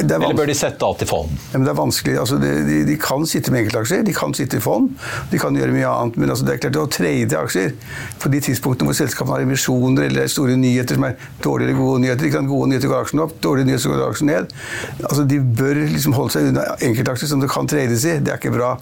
Eller 0.00 0.34
bør 0.36 0.46
de 0.46 0.54
sette 0.54 0.86
alt 0.86 1.02
i 1.02 1.08
fond? 1.08 1.30
Ja, 1.50 1.58
det 1.58 1.70
er 1.72 1.78
vanskelig. 1.78 2.16
Altså, 2.22 2.38
de, 2.40 2.50
de, 2.66 2.78
de, 2.86 2.96
kan 3.00 3.24
sitte 3.28 3.52
med 3.52 3.64
enkeltaksjer, 3.64 4.04
de 4.06 4.14
kan 4.14 4.34
sitte 4.36 4.60
i 4.60 4.62
fond, 4.62 4.90
de 5.32 5.40
kan 5.42 5.56
gjøre 5.56 5.74
mye 5.74 5.90
annet. 5.90 6.18
Men 6.20 6.32
altså, 6.32 6.46
det 6.46 6.54
er 6.54 6.62
klart 6.64 6.78
å 6.78 6.86
trade 6.92 7.40
aksjer 7.40 7.74
på 8.22 8.32
de 8.32 8.42
tidspunktene 8.46 8.90
hvor 8.90 8.98
selskapene 9.00 9.36
har 9.36 9.46
emisjoner 9.46 10.06
eller 10.06 10.30
store 10.30 10.56
nyheter 10.60 10.98
som 10.98 11.08
er 11.08 11.16
dårlige 11.42 11.70
eller 11.70 11.80
gode 11.80 12.04
nyheter. 12.04 12.24
De 12.26 12.32
kan 12.36 12.50
gode 12.50 12.70
nyheter 12.70 12.92
går 12.92 13.06
aksjen 13.06 13.24
opp, 13.24 13.36
dårlige 13.42 13.70
nyheter 13.70 13.94
går 13.94 14.06
aksjen 14.06 14.30
ned. 14.30 14.54
Altså, 15.02 15.26
de 15.34 15.40
bør 15.60 15.82
liksom 15.96 16.16
holde 16.18 16.36
seg 16.36 16.50
unna 16.52 16.66
enkeltaksjer 16.78 17.32
som 17.32 17.42
det 17.42 17.49
kan 17.50 17.70
trades 17.70 18.06
i. 18.06 18.18
Det 18.20 18.34
er 18.34 18.40
ikke 18.40 18.54
bra. 18.54 18.74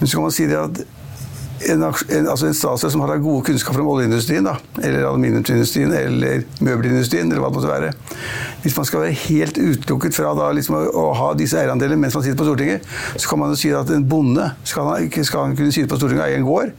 Men 0.00 0.08
så 0.08 0.16
kan 0.16 0.26
man 0.26 0.34
si 0.34 0.48
det 0.50 0.58
at 0.60 0.82
en, 1.68 1.82
en, 1.84 2.28
altså 2.28 2.46
en 2.48 2.54
statsråd 2.56 2.92
som 2.94 3.02
har 3.04 3.20
gode 3.20 3.44
kunnskaper 3.50 3.82
om 3.82 3.90
oljeindustrien, 3.92 4.46
da, 4.46 4.54
eller 4.80 5.04
aluminiumsindustrien 5.04 5.92
eller 5.92 6.44
møbelindustrien, 6.64 7.28
eller 7.28 7.42
hva 7.42 7.50
det 7.50 7.58
måtte 7.58 7.68
være 7.70 7.90
Hvis 8.62 8.76
man 8.78 8.88
skal 8.88 9.04
være 9.04 9.18
helt 9.26 9.60
utelukket 9.60 10.16
fra 10.16 10.32
da, 10.38 10.50
liksom, 10.56 10.78
å, 10.78 10.86
å, 10.88 11.04
ha 11.18 11.32
disse 11.36 11.60
eierandelene 11.60 12.00
mens 12.00 12.16
man 12.16 12.24
sitter 12.24 12.40
på 12.40 12.48
Stortinget, 12.48 12.88
så 13.16 13.28
kan 13.28 13.42
man 13.42 13.52
jo 13.52 13.60
si 13.60 13.72
at 13.76 13.92
en 13.92 14.06
bonde 14.08 14.48
skal 14.64 14.88
han, 14.88 15.10
skal 15.26 15.56
kunne 15.58 15.74
sitte 15.74 15.90
på 15.92 16.00
Stortinget 16.00 16.24
og 16.24 16.30
eie 16.30 16.40
en 16.40 16.48
gård. 16.48 16.72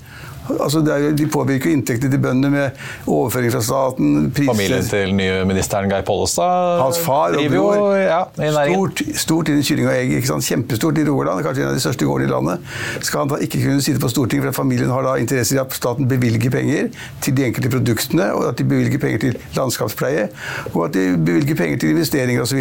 Altså 0.49 0.81
er, 0.89 1.11
de 1.17 1.27
påvirker 1.31 1.71
inntektene 1.71 2.11
til 2.11 2.21
bøndene 2.21 2.49
med 2.53 2.79
overføring 3.07 3.53
fra 3.53 3.61
staten. 3.65 4.31
Priser. 4.35 4.51
Familien 4.51 4.87
til 4.87 5.13
nye 5.15 5.43
ministeren 5.47 5.89
Geir 5.91 6.05
Pollestad 6.07 6.81
Hans 6.81 6.99
far 7.01 7.37
og 7.37 7.47
bror. 7.53 7.95
Ja, 8.01 8.23
stort, 8.33 9.03
stort 9.21 9.51
innen 9.51 9.65
kylling 9.65 9.87
og 9.87 9.93
egg. 9.95 10.15
ikke 10.17 10.31
sant? 10.31 10.47
Kjempestort 10.47 10.97
i 10.97 11.05
Rogaland, 11.07 11.43
kanskje 11.45 11.65
en 11.65 11.71
av 11.71 11.77
de 11.77 11.83
største 11.83 12.07
gårdene 12.09 12.29
i 12.29 12.33
landet. 12.33 12.71
Skal 13.05 13.23
han 13.23 13.31
da 13.31 13.39
ikke 13.45 13.61
kunne 13.63 13.83
sitte 13.85 14.01
på 14.01 14.11
Stortinget, 14.11 14.49
for 14.49 14.63
familien 14.63 14.91
har 14.93 15.05
da 15.05 15.15
interesse 15.21 15.55
i 15.55 15.61
at 15.61 15.75
staten 15.77 16.09
bevilger 16.09 16.53
penger 16.53 16.89
til 17.23 17.37
de 17.37 17.45
enkelte 17.47 17.71
produktene, 17.73 18.31
og 18.35 18.49
at 18.51 18.59
de 18.59 18.67
bevilger 18.67 19.01
penger 19.01 19.25
til 19.25 19.39
landskapspleie, 19.57 20.27
og 20.73 20.87
at 20.87 20.97
de 20.97 21.05
bevilger 21.17 21.59
penger 21.59 21.81
til 21.81 21.95
investeringer 21.95 22.43
osv. 22.43 22.59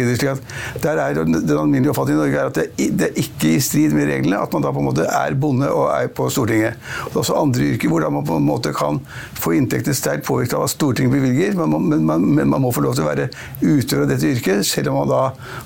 Den 0.81 1.57
alminnelige 1.57 1.91
oppfatningen 1.91 2.21
i 2.21 2.25
Norge 2.25 2.39
er 2.39 2.51
at 2.51 2.59
det, 2.61 2.89
det 2.99 3.09
er 3.09 3.21
ikke 3.23 3.55
i 3.55 3.59
strid 3.63 3.95
med 3.95 4.09
reglene 4.09 4.39
at 4.41 4.53
man 4.53 4.63
da 4.63 4.71
på 4.73 4.81
en 4.81 4.87
måte 4.89 5.05
er 5.07 5.35
bonde 5.39 5.69
og 5.71 5.89
er 5.95 6.09
på 6.13 6.29
Stortinget. 6.31 6.77
Og 7.07 7.11
det 7.11 7.17
er 7.17 7.23
også 7.23 7.39
andre 7.41 7.70
yrker 7.71 7.91
hvordan 7.91 8.15
man 8.17 8.27
på 8.27 8.37
en 8.39 8.47
måte 8.47 8.73
kan 8.75 8.99
få 9.39 9.55
inntektene 9.57 9.97
sterkt 9.97 10.27
påvirket 10.27 10.55
av 10.57 10.65
hva 10.65 10.69
Stortinget 10.71 11.15
bevilger, 11.15 11.57
men 11.59 11.73
man, 11.73 11.89
men, 11.91 12.05
man, 12.07 12.29
men 12.39 12.51
man, 12.51 12.63
må 12.63 12.73
få 12.75 12.83
lov 12.85 12.97
til 12.97 13.05
å 13.05 13.09
være 13.09 13.29
utøver 13.61 14.05
av 14.05 14.13
dette 14.13 14.31
yrket, 14.35 14.65
selv 14.67 14.93
om 14.93 15.01
man 15.01 15.11
da 15.11 15.21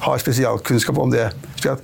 har 0.06 0.24
spesialkunnskap 0.24 1.00
om 1.02 1.14
det. 1.14 1.28
Så 1.62 1.76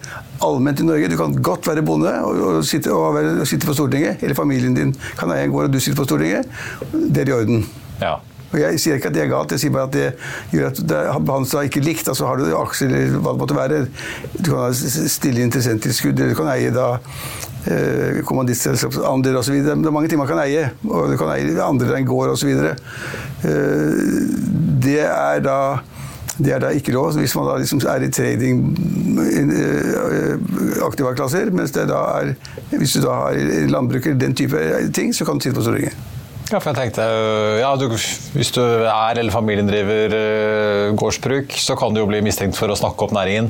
allment 0.41 0.81
i 0.81 0.87
Norge, 0.87 1.11
Du 1.11 1.17
kan 1.17 1.35
godt 1.43 1.67
være 1.67 1.83
bonde 1.85 2.11
og, 2.25 2.41
og, 2.47 2.65
sitte, 2.65 2.93
og, 2.93 3.15
være, 3.17 3.37
og 3.43 3.47
sitte, 3.49 3.67
på 3.67 3.77
Stortinget, 3.77 4.23
eller 4.23 4.37
familien 4.37 4.75
din 4.77 4.95
kan 5.19 5.31
eie 5.33 5.45
en 5.47 5.53
gård 5.53 5.69
og 5.69 5.73
du 5.75 5.79
sitter 5.79 6.01
på 6.01 6.09
Stortinget. 6.09 6.49
Det 6.91 7.25
er 7.25 7.33
i 7.33 7.39
orden. 7.41 7.65
Ja. 8.01 8.17
Og 8.51 8.59
Jeg 8.59 8.79
sier 8.83 8.97
ikke 8.99 9.11
at 9.11 9.15
det 9.15 9.23
er 9.23 9.29
galt, 9.31 9.53
jeg 9.55 9.63
sier 9.63 9.71
bare 9.71 9.87
at 9.87 9.93
det 9.95 10.07
gjør 10.51 10.71
at 10.73 10.81
det 10.91 11.03
behandles 11.27 11.69
ikke 11.69 11.83
likt. 11.85 12.09
altså 12.11 12.27
Har 12.27 12.41
du 12.41 12.49
aksjer 12.57 12.91
eller 12.91 13.21
hva 13.23 13.31
det 13.35 13.43
måtte 13.43 13.57
være, 13.57 13.85
du 14.35 14.49
kan 14.49 14.65
ha 14.65 14.71
stille 14.73 15.45
interessenttilskudd, 15.45 16.19
eller 16.19 16.35
du 16.35 16.39
kan 16.41 16.51
eie 16.51 16.73
da 16.75 16.89
eh, 17.67 18.21
kommanditselskapsandeler 18.25 19.39
osv. 19.41 19.57
Det 19.63 19.71
er 19.73 19.93
mange 19.93 20.09
ting 20.09 20.21
man 20.21 20.29
kan 20.29 20.41
eie. 20.43 20.69
Og 20.87 21.11
du 21.11 21.17
kan 21.19 21.33
eie 21.35 21.55
andre 21.63 21.97
enn 21.99 22.09
gård 22.09 22.33
osv. 22.35 22.51
Eh, 22.51 22.75
det 24.81 25.01
er 25.05 25.49
det 26.41 26.53
er 26.55 26.61
da 26.63 26.71
ikke 26.73 26.93
lov 26.95 27.11
hvis 27.19 27.35
man 27.37 27.45
da 27.45 27.57
liksom 27.59 27.81
er 27.91 28.05
i 28.05 28.09
trading 28.09 28.61
eh, 29.21 30.85
aktive 30.87 31.11
klasser, 31.17 31.51
mens 31.53 31.75
det 31.75 31.85
da 31.91 31.99
er, 32.21 32.33
hvis 32.71 32.95
du 32.95 33.03
da 33.03 33.19
har 33.25 33.67
landbruker 33.69 34.17
den 34.17 34.33
type 34.33 34.57
ting, 34.95 35.13
så 35.13 35.27
kan 35.27 35.37
du 35.37 35.45
sitte 35.45 35.59
på 35.59 35.67
Stortinget. 35.67 36.10
Ja, 36.51 36.59
for 36.59 36.73
jeg 36.73 36.79
tenkte, 36.81 37.03
ja, 37.61 37.69
du, 37.79 37.85
Hvis 38.35 38.49
du 38.51 38.59
er 38.61 39.19
eller 39.21 39.31
familien 39.31 39.69
driver 39.69 40.11
uh, 40.11 40.89
gårdsbruk, 40.99 41.53
så 41.55 41.77
kan 41.79 41.95
du 41.95 42.01
jo 42.01 42.09
bli 42.09 42.19
mistenkt 42.25 42.57
for 42.59 42.71
å 42.71 42.75
snakke 42.75 43.05
opp 43.05 43.13
næringen. 43.15 43.47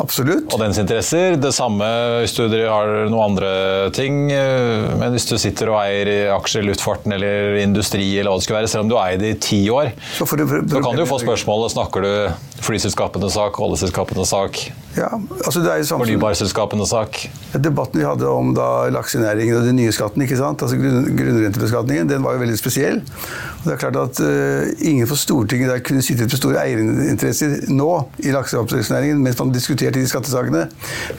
Absolutt. 0.00 0.48
Og 0.48 0.62
dens 0.62 0.80
interesser. 0.80 1.36
Det 1.40 1.52
samme 1.52 1.84
hvis 2.22 2.36
du 2.38 2.46
har 2.48 3.10
noen 3.12 3.34
andre 3.34 3.52
ting. 3.92 4.24
Uh, 4.32 4.88
men 4.96 5.12
hvis 5.12 5.28
du 5.28 5.36
sitter 5.36 5.74
og 5.74 5.82
eier 5.82 6.32
aksjer 6.38 6.64
i 6.64 6.70
luftfarten 6.70 7.12
eller 7.18 7.60
industri, 7.60 8.06
eller 8.16 8.32
hva 8.32 8.40
det 8.40 8.46
skulle 8.46 8.62
være, 8.62 8.72
selv 8.72 8.86
om 8.86 8.94
du 8.94 8.96
eier 9.02 9.20
det 9.20 9.34
i 9.34 9.40
ti 9.50 9.60
år, 9.72 9.92
så, 10.16 10.24
du, 10.24 10.46
så 10.48 10.80
kan 10.80 10.96
du 10.96 11.04
jo 11.04 11.10
få 11.12 11.20
spørsmålet 11.20 11.76
snakker 11.76 12.06
du 12.06 12.12
flyselskapenes 12.64 13.36
sak, 13.36 13.60
oljeselskapenes 13.60 14.32
sak, 14.32 14.64
ja, 14.96 15.08
altså 15.44 15.62
det 15.62 15.70
er 15.72 15.80
jo 15.80 15.86
samfunn... 15.88 16.06
fornybarselskapenes 16.06 16.90
sak. 16.92 17.22
Debatten 17.52 18.00
vi 18.02 18.04
hadde 18.04 18.28
om 18.28 18.52
da 18.56 18.88
laksenæringen 18.92 19.56
og 19.56 19.64
den 19.64 19.78
nye 19.80 19.92
skatten, 19.94 20.24
ikke 20.24 20.36
sant? 20.36 20.62
altså 20.64 20.76
grunn, 20.76 21.06
grunnrentebeskatningen, 21.16 22.10
den 22.10 22.24
var 22.24 22.36
jo 22.36 22.42
veldig 22.42 22.58
spesiell. 22.60 23.00
Og 23.62 23.68
det 23.68 23.72
er 23.76 23.80
klart 23.80 23.96
at 24.00 24.20
uh, 24.20 24.88
ingen 24.90 25.08
på 25.08 25.16
Stortinget 25.16 25.70
der 25.70 25.82
kunne 25.86 26.02
sittet 26.02 26.28
med 26.28 26.36
store 26.36 26.64
eierinteresser 26.64 27.70
nå 27.70 27.88
i 28.26 28.34
lakseoppdrettsnæringen 28.34 29.22
mens 29.22 29.38
man 29.38 29.52
diskuterte 29.54 30.00
de 30.00 30.08
skattesakene. 30.10 30.66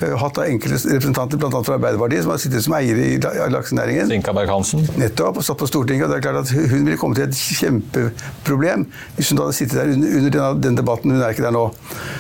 Vi 0.01 0.09
har 0.11 0.19
hatt 0.21 0.41
enkelte 0.43 0.81
representanter, 0.91 1.39
bl.a. 1.39 1.63
fra 1.63 1.77
Arbeiderpartiet, 1.79 2.25
som 2.25 2.33
har 2.35 2.43
sittet 2.43 2.65
som 2.65 2.75
eiere 2.77 3.07
i 3.15 3.19
laksenæringen. 3.53 4.11
Sinka 4.11 4.35
Berg-Hansen. 4.35 4.85
Nettopp, 4.99 5.39
og 5.39 5.47
satt 5.47 5.61
på 5.61 5.69
Stortinget. 5.71 6.09
og 6.09 6.13
det 6.13 6.19
er 6.19 6.25
klart 6.27 6.43
at 6.43 6.51
Hun 6.53 6.85
ville 6.85 6.99
kommet 6.99 7.21
til 7.21 7.31
et 7.31 7.59
kjempeproblem 7.61 8.85
hvis 9.15 9.29
hun 9.31 9.39
hadde 9.41 9.55
sittet 9.55 9.79
der 9.79 9.93
under, 9.95 10.17
under 10.17 10.35
den, 10.37 10.63
den, 10.67 10.77
debatten. 10.77 11.15
Hun 11.15 11.21
er 11.21 11.33
ikke 11.33 11.47
der 11.47 11.55
nå. 11.55 11.65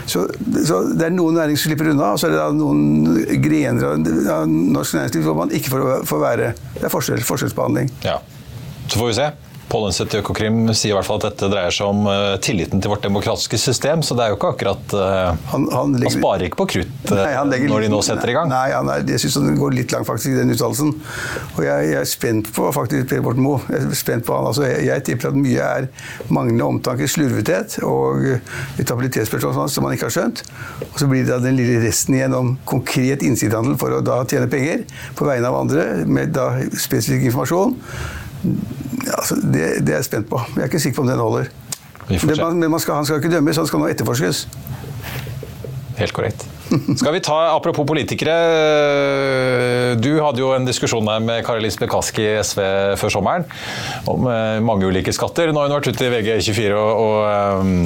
Så, 0.07 0.25
så 0.65 0.81
det 0.93 1.09
er 1.09 1.15
noen 1.15 1.42
næring 1.43 1.59
slipper 1.59 1.91
unna, 1.93 2.11
og 2.15 2.19
så 2.21 2.29
er 2.29 2.35
det 2.35 2.43
noen 2.57 3.41
grener 3.43 3.89
av 4.33 4.47
norsk 4.49 4.97
næringsliv 4.97 5.27
hvor 5.27 5.37
man 5.43 5.53
ikke 5.55 5.73
får, 5.73 5.87
får 6.09 6.23
være. 6.23 6.51
Det 6.77 6.87
er 6.87 6.93
forskjell, 6.93 7.23
forskjellsbehandling. 7.27 7.91
Ja. 8.05 8.17
Så 8.87 8.99
får 8.99 9.11
vi 9.11 9.17
se. 9.21 9.31
Pål 9.71 9.89
i 9.89 10.17
Økokrim 10.19 10.57
sier 10.75 10.91
i 10.91 10.95
hvert 10.97 11.07
fall 11.07 11.19
at 11.21 11.25
dette 11.31 11.47
dreier 11.49 11.73
seg 11.73 11.89
om 11.89 12.05
uh, 12.05 12.35
tilliten 12.43 12.81
til 12.83 12.91
vårt 12.91 13.05
demokratiske 13.05 13.57
system, 13.57 14.03
så 14.05 14.15
det 14.17 14.25
er 14.25 14.33
jo 14.33 14.37
ikke 14.37 14.51
akkurat 14.53 14.95
uh, 14.95 15.31
han, 15.49 15.65
han, 15.73 15.95
legger, 15.97 16.11
han, 16.11 16.19
sparer 16.19 16.45
ikke 16.47 16.59
på 16.59 16.67
krutt 16.75 17.11
uh, 17.13 17.21
nei, 17.49 17.59
når 17.71 17.85
de 17.85 17.89
nå 17.93 18.01
setter 18.05 18.33
i 18.33 18.35
gang. 18.37 18.51
Nei, 18.51 18.67
han 18.73 18.91
er, 18.93 19.05
jeg 19.09 19.23
syns 19.23 19.39
han 19.39 19.57
går 19.57 19.77
litt 19.77 19.95
langt 19.95 20.09
faktisk 20.09 20.33
i 20.33 20.37
den 20.37 20.53
uttalelsen. 20.53 20.93
Og 21.55 21.61
jeg, 21.65 21.89
jeg, 21.89 21.97
er 22.03 22.11
spent 22.11 22.51
på 22.55 22.69
faktisk 22.75 23.09
Per 23.09 23.23
Borten 23.25 23.45
Moe. 23.45 23.63
Jeg 23.71 23.87
er 23.87 23.97
spent 23.97 24.27
på 24.27 24.37
han. 24.37 24.51
Altså, 24.51 24.67
jeg, 24.67 24.85
jeg, 24.89 25.05
tipper 25.09 25.31
at 25.31 25.39
mye 25.39 25.71
er 25.79 25.89
manglende 26.29 26.69
omtanke, 26.75 27.09
slurvethet 27.09 27.79
og 27.87 28.27
etabilitetsspørsmål 28.83 29.71
som 29.73 29.87
man 29.87 29.97
ikke 29.97 30.09
har 30.09 30.17
skjønt. 30.19 30.43
Og 30.91 31.01
så 31.01 31.09
blir 31.09 31.25
det 31.25 31.33
da 31.33 31.41
den 31.43 31.57
lille 31.59 31.81
resten 31.83 32.19
igjen 32.19 32.37
om 32.37 32.55
konkret 32.69 33.25
innsidehandel 33.25 33.79
for 33.81 33.97
å 33.97 34.03
da 34.05 34.21
tjene 34.29 34.51
penger 34.51 34.85
på 35.17 35.27
vegne 35.27 35.49
av 35.49 35.61
andre 35.63 35.87
med 36.05 36.35
da 36.35 36.51
spesifikk 36.77 37.29
informasjon. 37.31 37.77
Altså, 39.11 39.35
det, 39.41 39.65
det, 39.83 39.93
er 39.93 40.01
jeg 40.01 40.09
spent 40.09 40.29
på. 40.29 40.39
Jeg 40.55 40.65
er 40.65 40.71
ikke 40.71 40.81
sikker 40.83 41.01
på 41.01 41.05
om 41.05 41.11
den 41.11 41.21
holder. 41.21 41.51
Men, 42.09 42.69
man 42.69 42.81
skal, 42.83 42.99
han 42.99 43.05
skal 43.07 43.21
ikke 43.21 43.31
dømmes, 43.31 43.59
han 43.59 43.67
skal 43.69 43.83
nå 43.83 43.91
etterforskes. 43.91 44.47
Helt 45.99 46.15
korrekt. 46.15 46.47
Skal 46.97 47.13
vi 47.13 47.21
ta, 47.21 47.37
Apropos 47.53 47.85
politikere. 47.85 48.33
Du 50.01 50.09
hadde 50.23 50.41
jo 50.41 50.53
en 50.55 50.65
diskusjon 50.65 51.07
her 51.11 51.21
med 51.23 51.43
Kari 51.45 51.61
Lisbeth 51.63 51.91
Kaski 51.91 52.25
i 52.25 52.41
SV 52.41 52.63
før 52.99 53.13
sommeren 53.13 53.45
om 54.09 54.25
eh, 54.31 54.57
mange 54.65 54.89
ulike 54.89 55.13
skatter. 55.13 55.53
Nå 55.53 55.61
har 55.61 55.69
hun 55.69 55.77
vært 55.77 55.91
ute 55.93 56.07
i 56.07 56.13
VG24 56.15 56.73
og, 56.79 57.03
og 57.03 57.61
um, 57.61 57.85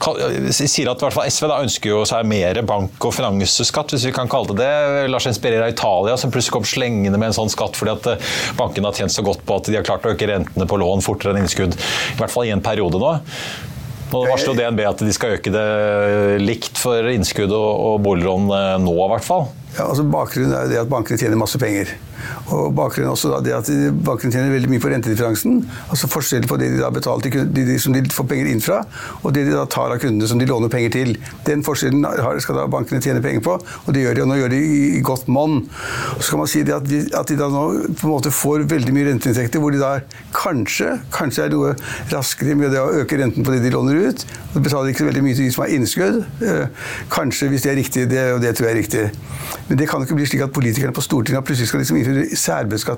sier 0.00 0.88
at 0.90 1.02
SV 1.04 1.48
da 1.50 1.60
ønsker 1.60 1.92
jo 1.92 2.00
seg 2.08 2.26
mer 2.28 2.60
bank- 2.66 3.04
og 3.04 3.14
finansskatt, 3.14 3.92
hvis 3.94 4.06
vi 4.08 4.14
kan 4.16 4.30
kalle 4.30 4.54
det 4.54 4.60
det. 4.64 5.08
Lar 5.12 5.22
seg 5.22 5.34
inspirere 5.34 5.66
av 5.68 5.74
Italia, 5.74 6.16
som 6.20 6.32
plutselig 6.32 6.56
kom 6.56 6.68
slengende 6.68 7.20
med 7.20 7.30
en 7.30 7.38
sånn 7.42 7.52
skatt 7.52 7.76
fordi 7.78 7.94
at 7.94 8.08
eh, 8.14 8.30
bankene 8.58 8.90
har 8.90 8.96
tjent 8.96 9.14
så 9.14 9.24
godt 9.26 9.44
på 9.46 9.60
at 9.60 9.68
de 9.68 9.78
har 9.78 9.86
klart 9.86 10.06
å 10.06 10.14
øke 10.14 10.28
rentene 10.30 10.68
på 10.68 10.80
lån 10.80 11.04
fortere 11.04 11.34
enn 11.34 11.44
innskudd. 11.44 11.76
I 11.76 12.20
hvert 12.20 12.32
fall 12.32 12.48
i 12.48 12.54
en 12.54 12.64
periode 12.64 13.00
nå. 13.00 13.14
Nå 14.10 14.24
varsler 14.26 14.56
DNB 14.58 14.80
at 14.88 15.02
de 15.06 15.12
skal 15.14 15.36
øke 15.36 15.52
det 15.54 16.40
likt 16.42 16.80
for 16.80 17.06
innskudd 17.12 17.52
og 17.54 18.00
boliglån 18.04 18.50
eh, 18.56 18.76
nå, 18.82 18.96
i 18.96 19.10
hvert 19.14 19.26
fall. 19.26 19.50
Ja, 19.76 19.86
altså 19.86 20.04
Bakgrunnen 20.10 20.54
er 20.54 20.66
jo 20.66 20.72
det 20.72 20.80
at 20.82 20.90
bankene 20.90 21.20
tjener 21.20 21.38
masse 21.38 21.58
penger. 21.60 21.92
Og 22.50 22.72
bakgrunnen 22.74 23.12
også 23.12 23.30
da, 23.32 23.38
det 23.44 23.54
at 23.54 23.68
Bankene 24.04 24.32
tjener 24.34 24.52
veldig 24.52 24.70
mye 24.72 24.82
på 24.82 24.90
rentedifferansen. 24.92 25.60
altså 25.88 26.08
Forskjellen 26.10 26.48
på 26.50 26.58
det 26.60 26.72
de 26.74 26.80
da 26.82 26.90
betaler 26.92 27.24
til 27.24 27.46
de, 27.54 27.64
de, 27.68 27.76
som 27.80 27.94
de 27.94 28.02
får 28.12 28.26
penger 28.30 28.50
inn 28.50 28.62
fra, 28.64 28.80
og 29.22 29.34
det 29.34 29.46
de 29.48 29.54
da 29.54 29.66
tar 29.70 29.94
av 29.94 30.00
kundene 30.02 30.28
som 30.28 30.40
de 30.40 30.48
låner 30.48 30.72
penger 30.72 30.94
til. 30.96 31.14
Den 31.46 31.64
forskjellen 31.66 32.04
skal 32.42 32.58
da 32.58 32.66
bankene 32.70 33.02
tjene 33.04 33.22
penger 33.24 33.44
på, 33.46 33.56
og 33.60 33.94
det 33.94 34.04
gjør 34.04 34.18
de. 34.18 34.24
Og 34.24 34.30
nå 34.32 34.40
gjør 34.40 34.54
de 34.54 34.60
i, 34.60 34.80
i 34.98 35.04
godt 35.06 35.30
monn. 35.32 35.62
Så 36.18 36.32
kan 36.32 36.42
man 36.42 36.50
si 36.50 36.64
at 36.66 36.88
de, 36.88 37.02
at 37.16 37.30
de 37.30 37.38
da 37.38 37.48
nå 37.52 37.64
på 37.94 38.08
en 38.08 38.14
måte 38.14 38.34
får 38.34 38.66
veldig 38.70 38.96
mye 38.96 39.08
renteinntekter, 39.12 39.62
hvor 39.62 39.74
de 39.74 39.82
da 39.82 39.94
kanskje, 40.36 40.96
kanskje 41.14 41.46
er 41.46 41.54
noe 41.54 41.74
raskere 42.12 42.58
med 42.58 42.74
det 42.74 42.82
å 42.82 42.90
øke 43.02 43.18
renten 43.20 43.46
på 43.46 43.54
det 43.54 43.62
de 43.64 43.74
låner 43.74 44.10
ut. 44.10 44.26
og 44.50 44.62
betaler 44.64 44.90
ikke 44.90 45.04
så 45.04 45.10
veldig 45.10 45.24
mye 45.24 45.38
til 45.38 45.46
de 45.46 45.54
som 45.54 45.64
har 45.64 45.74
innskudd. 45.76 46.22
Eh, 46.42 46.86
kanskje, 47.12 47.50
hvis 47.52 47.66
det 47.66 47.72
er 47.72 47.80
riktig, 47.80 48.08
det, 48.10 48.24
og 48.34 48.42
det 48.42 48.56
tror 48.58 48.70
jeg 48.70 48.76
er 48.76 48.80
riktig. 48.82 49.04
Men 49.70 49.80
det 49.80 49.88
kan 49.90 50.02
ikke 50.04 50.18
bli 50.18 50.28
slik 50.28 50.44
at 50.44 50.54
politikerne 50.54 50.94
på 50.96 51.04
Stortinget 51.04 51.46
plutselig 51.46 51.70
skal 51.70 51.84
liksom 51.84 52.00
innføre 52.00 52.26
særbeskatning 52.36 52.90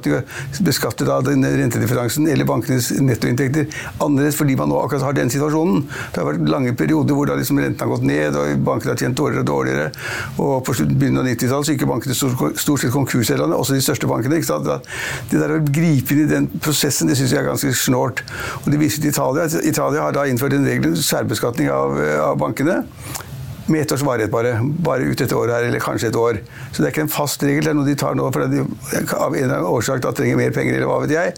beskattet 0.62 0.66
beskatte 0.66 1.06
da 1.06 1.18
den 1.24 1.44
rentedifferansen 1.44 2.28
eller 2.30 2.46
bankenes 2.48 2.90
nettoinntekter 3.04 3.68
annerledes 4.02 4.36
fordi 4.38 4.56
man 4.58 4.70
nå 4.72 4.78
akkurat 4.80 5.04
har 5.06 5.16
den 5.16 5.30
situasjonen. 5.32 5.84
Det 6.12 6.20
har 6.20 6.28
vært 6.28 6.48
lange 6.50 6.74
perioder 6.78 7.16
hvor 7.16 7.28
da 7.28 7.36
liksom 7.38 7.60
renten 7.62 7.84
har 7.84 7.92
gått 7.92 8.06
ned 8.08 8.38
og 8.38 8.64
bankene 8.66 8.94
har 8.94 9.02
tjent 9.02 9.18
dårligere 9.18 9.44
og 9.44 9.50
dårligere. 9.50 9.88
Og 10.38 10.54
på 10.66 10.76
begynnelsen 10.82 11.20
av 11.22 11.28
90-tallet 11.30 11.68
så 11.68 11.76
gikk 11.76 11.86
bankene 11.90 12.16
stort 12.16 12.84
sett 12.84 12.94
konkurs 12.94 13.32
i 13.32 13.38
landet, 13.40 13.58
også 13.58 13.76
de 13.76 13.84
største 13.84 14.10
bankene. 14.10 14.40
ikke 14.40 14.50
sant? 14.50 14.88
Det 15.30 15.42
der 15.42 15.56
å 15.56 15.60
gripe 15.66 16.14
inn 16.14 16.24
i 16.24 16.30
den 16.30 16.48
prosessen, 16.62 17.10
det 17.10 17.18
syns 17.20 17.34
jeg 17.34 17.42
er 17.42 17.50
ganske 17.50 17.74
snålt. 17.84 18.24
Og 18.62 18.72
det 18.72 18.80
viser 18.82 19.04
til 19.04 19.12
Italia. 19.12 19.48
Italia 19.62 20.08
har 20.08 20.16
da 20.16 20.26
innført 20.28 20.56
en 20.56 20.66
regel, 20.68 20.96
særbeskatning 20.96 21.70
av, 21.72 22.00
av 22.30 22.40
bankene 22.40 22.82
med 23.66 23.80
ett 23.80 23.92
års 23.92 24.02
varighet 24.06 24.32
bare. 24.32 24.54
Bare 24.62 25.08
ut 25.08 25.20
et 25.20 25.32
år 25.32 25.52
her, 25.54 25.68
eller 25.68 25.82
kanskje 25.82 26.10
et 26.12 26.18
år. 26.18 26.40
Så 26.72 26.82
det 26.82 26.88
er 26.88 26.94
ikke 26.94 27.04
en 27.06 27.12
fast 27.12 27.44
regel. 27.46 27.64
Det 27.64 27.72
er 27.72 27.78
noe 27.78 27.88
de 27.88 27.98
tar 27.98 28.16
nå 28.18 28.30
fordi 28.34 28.62
de 28.62 28.64
av 29.16 29.36
en 29.36 29.42
eller 29.42 29.58
annen 29.58 29.70
årsak 29.70 30.02
da 30.04 30.14
trenger 30.16 30.40
mer 30.40 30.54
penger, 30.54 30.78
eller 30.78 30.90
hva 30.90 31.02
vet 31.04 31.14
jeg. 31.16 31.36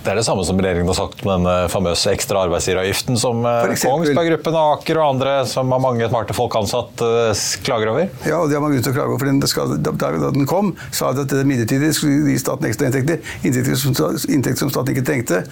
Det 0.00 0.08
er 0.08 0.16
det 0.16 0.24
samme 0.24 0.40
som 0.48 0.56
regjeringen 0.56 0.88
har 0.88 0.96
sagt 0.96 1.20
med 1.28 1.42
den 1.44 1.68
famøse 1.68 2.08
ekstra 2.14 2.46
arbeidsgiveravgiften 2.46 3.18
som 3.20 3.42
eh, 3.44 3.72
Kongsberg 3.82 4.30
Gruppen 4.30 4.54
og 4.56 4.78
Aker 4.78 4.96
og 4.96 5.08
andre 5.10 5.32
som 5.48 5.68
har 5.74 5.82
mange 5.84 6.06
smarte 6.08 6.32
folk 6.36 6.54
ansatt, 6.56 7.02
eh, 7.04 7.42
klager 7.66 7.90
over? 7.92 8.06
Ja, 8.24 8.38
og 8.38 8.48
det 8.48 8.56
har 8.56 8.62
man 8.64 8.72
grunn 8.72 8.86
til 8.86 8.94
å 8.94 8.96
klage 8.96 9.12
over. 9.12 9.20
for 9.20 9.28
den 9.28 9.42
skal, 9.50 9.74
Da 9.84 10.30
den 10.32 10.46
kom, 10.48 10.70
sa 10.96 11.10
de 11.12 11.26
at 11.26 11.34
det 11.34 11.44
midlertidig 11.44 11.90
skulle 11.98 12.32
gi 12.32 12.38
staten 12.40 12.70
ekstra 12.70 12.88
inntekter. 12.88 13.20
Inntekter 13.44 13.76
som, 13.76 13.98
inntekter 14.32 14.62
som 14.62 14.72
staten 14.72 14.94
ikke 14.94 15.04
trengte. 15.04 15.42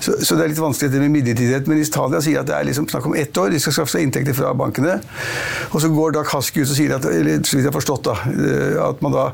Så, 0.00 0.16
så, 0.18 0.34
det 0.34 0.48
er 0.48 0.52
litt 0.56 0.64
vanskelig 0.64 1.04
med 1.04 1.14
midlertidighet. 1.20 1.70
Men 1.70 1.84
Italia 1.84 2.24
sier 2.26 2.42
at 2.42 2.50
det 2.50 2.58
er 2.58 2.66
liksom 2.72 2.90
snakk 2.90 3.06
om 3.06 3.14
ett 3.14 3.38
år. 3.38 3.54
De 3.54 3.62
skal 3.62 3.78
skaffe 3.78 3.94
seg 3.94 4.08
inntekter 4.08 4.34
fra 4.34 4.50
bankene. 4.58 4.98
Og 5.70 5.78
så 5.84 5.92
går 5.94 6.18
da 6.18 6.26
Kaski 6.26 6.66
ut 6.66 6.74
og 6.74 6.74
sier 6.80 6.96
at, 6.98 7.06
eller 7.06 7.46
så 7.46 7.54
vidt 7.54 7.68
jeg 7.68 7.70
har 7.70 7.78
forstått 7.78 8.10
da, 8.10 8.18
eh, 8.34 8.82
at 8.82 9.06
man 9.06 9.14
da 9.14 9.28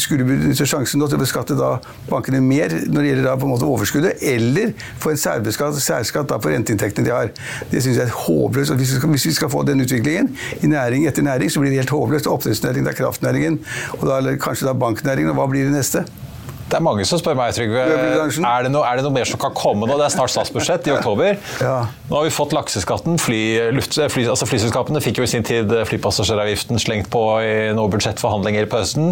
skulle 0.00 0.24
benytte 0.24 0.64
sjansen 0.64 1.04
til 1.04 1.20
å 1.20 1.22
beskatte 1.26 1.60
bankene 2.08 2.40
mer 2.40 2.72
når 2.88 3.02
det 3.02 3.08
gjelder 3.12 3.26
da 3.28 3.36
på 3.36 3.44
en 3.44 3.52
måte 3.52 3.68
overskudd 3.68 3.97
overskuddet, 3.98 4.12
eller 4.22 4.72
få 4.98 5.10
en 5.10 5.80
særskatt 5.80 6.28
på 6.28 6.48
renteinntektene 6.48 7.06
de 7.06 7.14
har. 7.14 7.30
Det 7.70 7.82
syns 7.82 7.96
jeg 7.96 8.06
er 8.06 8.14
håpløst. 8.14 8.74
Hvis 8.74 8.96
hvis 8.98 9.26
vi, 9.26 9.32
skal, 9.32 9.50
få 9.50 9.62
den 9.62 9.80
utviklingen 9.80 10.36
i 10.62 10.66
næring 10.66 11.06
etter 11.06 11.22
næring, 11.22 11.50
så 11.50 11.60
blir 11.60 11.70
det 11.70 11.78
helt 11.78 11.90
håpløst. 11.90 12.26
Oppdrettsnæringen, 12.26 12.86
det 12.86 12.94
er 12.94 13.04
kraftnæringen, 13.04 13.60
og 13.98 14.08
da, 14.08 14.16
eller 14.18 14.36
kanskje 14.36 14.68
da 14.68 14.72
banknæringen. 14.72 15.30
Og 15.30 15.36
hva 15.36 15.46
blir 15.50 15.64
det 15.64 15.72
neste? 15.72 16.04
Det 16.68 16.76
er 16.76 16.84
mange 16.84 17.04
som 17.08 17.20
spør 17.20 17.36
meg, 17.38 17.54
Trygve. 17.56 17.80
Er 17.80 18.66
det, 18.66 18.72
noe, 18.72 18.84
er 18.84 18.98
det 18.98 19.06
noe 19.06 19.14
mer 19.14 19.28
som 19.28 19.40
kan 19.40 19.54
komme 19.56 19.88
nå? 19.88 19.96
Det 19.96 20.08
er 20.08 20.14
snart 20.18 20.34
statsbudsjett 20.34 20.90
i 20.90 20.96
oktober. 20.98 21.36
Ja. 21.58 21.88
Nå 22.08 22.16
har 22.20 22.24
vi 22.24 22.30
fått 22.32 22.52
lakseskatten. 22.54 23.16
Fly, 23.20 23.40
luft, 23.74 23.96
fly, 24.12 24.22
altså 24.30 24.46
flyselskapene 24.48 25.00
fikk 25.02 25.18
jo 25.20 25.26
i 25.26 25.30
sin 25.30 25.44
tid 25.44 25.72
flypassasjeravgiften 25.88 26.80
slengt 26.80 27.10
på 27.12 27.22
i 27.44 27.50
noen 27.76 27.92
budsjettforhandlinger 27.92 28.68
på 28.70 28.80
høsten. 28.80 29.10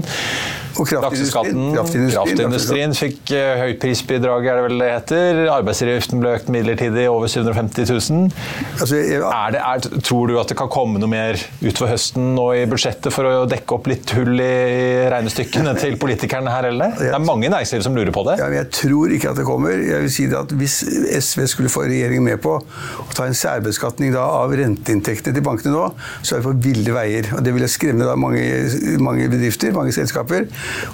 Og 0.76 0.88
kraftindustrien, 0.88 2.12
kraftindustrien, 2.12 2.94
fikk 2.96 3.32
uh, 3.32 3.62
høyprisbidraget, 3.62 4.48
er 4.52 4.58
det 4.58 4.64
vel 4.66 4.82
det 4.82 4.88
heter. 4.90 5.40
Arbeidsgiveravgiften 5.54 6.22
ble 6.22 6.32
økt 6.36 6.50
midlertidig 6.52 7.06
over 7.08 7.30
750 7.32 7.88
000. 7.92 8.26
Altså, 8.80 9.00
jeg, 9.00 9.22
er 9.24 9.54
det, 9.56 9.62
er, 9.62 10.00
tror 10.04 10.30
du 10.30 10.36
at 10.40 10.52
det 10.52 10.58
kan 10.60 10.70
komme 10.72 11.00
noe 11.00 11.10
mer 11.10 11.40
utover 11.62 11.94
høsten 11.94 12.34
nå 12.36 12.46
i 12.60 12.64
budsjettet 12.68 13.14
for 13.14 13.28
å 13.28 13.46
dekke 13.48 13.76
opp 13.78 13.88
litt 13.90 14.12
hull 14.16 14.34
i 14.36 14.52
regnestykkene 15.12 15.76
til 15.80 15.96
politikerne 16.00 16.52
her, 16.52 16.70
eller? 16.72 16.96
Det 17.00 17.12
er 17.12 17.24
mange 17.24 17.45
i 17.46 17.52
næringslivet 17.52 17.86
som 17.86 17.96
lurer 17.96 18.12
på 18.14 18.24
det. 18.26 18.36
Ja, 18.40 18.48
men 18.50 18.58
Jeg 18.58 18.70
tror 18.74 19.12
ikke 19.14 19.30
at 19.30 19.38
det 19.38 19.46
kommer. 19.46 19.70
Jeg 19.70 20.02
vil 20.02 20.12
si 20.12 20.26
at 20.34 20.52
Hvis 20.52 20.76
SV 21.20 21.46
skulle 21.46 21.70
få 21.72 21.86
regjeringen 21.86 22.24
med 22.24 22.40
på 22.42 22.56
å 22.58 23.14
ta 23.14 23.26
en 23.26 23.36
særbeskatning 23.36 24.16
av 24.20 24.52
renteinntektene 24.56 25.34
til 25.36 25.44
bankene 25.44 25.74
nå, 25.74 25.86
så 26.22 26.36
er 26.36 26.42
vi 26.42 26.48
på 26.48 26.54
ville 26.66 26.94
veier. 26.96 27.30
og 27.36 27.44
Det 27.44 27.54
ville 27.54 27.68
skremme 27.70 28.16
mange, 28.16 28.42
mange 29.00 29.28
bedrifter, 29.32 29.72
mange 29.76 29.92
selskaper. 29.92 30.46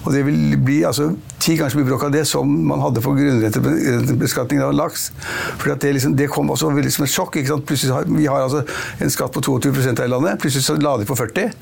Og 0.05 0.13
det 0.13 0.25
vil 0.27 0.57
bli 0.59 0.83
altså, 0.89 1.13
ti 1.39 1.57
ganger 1.57 1.75
så 1.75 1.81
mye 1.81 1.91
bråk 1.91 2.07
av 2.09 2.15
det 2.15 2.27
som 2.29 2.49
man 2.69 2.83
hadde 2.85 3.05
på 3.05 3.15
grunnrentebeskatning 3.17 4.63
av 4.63 4.75
laks. 4.77 5.11
For 5.59 5.73
det, 5.75 5.95
liksom, 5.99 6.17
det, 6.19 6.31
kom 6.33 6.51
også 6.53 6.73
veldig 6.73 6.93
som 6.93 7.07
et 7.07 7.15
sjokk. 7.15 7.41
Plutselig 7.67 7.95
har, 7.95 8.09
vi 8.09 8.29
har 8.29 8.45
altså 8.45 8.65
en 9.01 9.13
skatt 9.13 9.33
på 9.35 9.43
22 9.43 9.73
her 9.93 10.05
i 10.07 10.13
landet. 10.13 10.41
Plutselig 10.43 10.67
så 10.67 10.77
la 10.81 10.97
de 11.01 11.09
på 11.09 11.17
40 11.19 11.53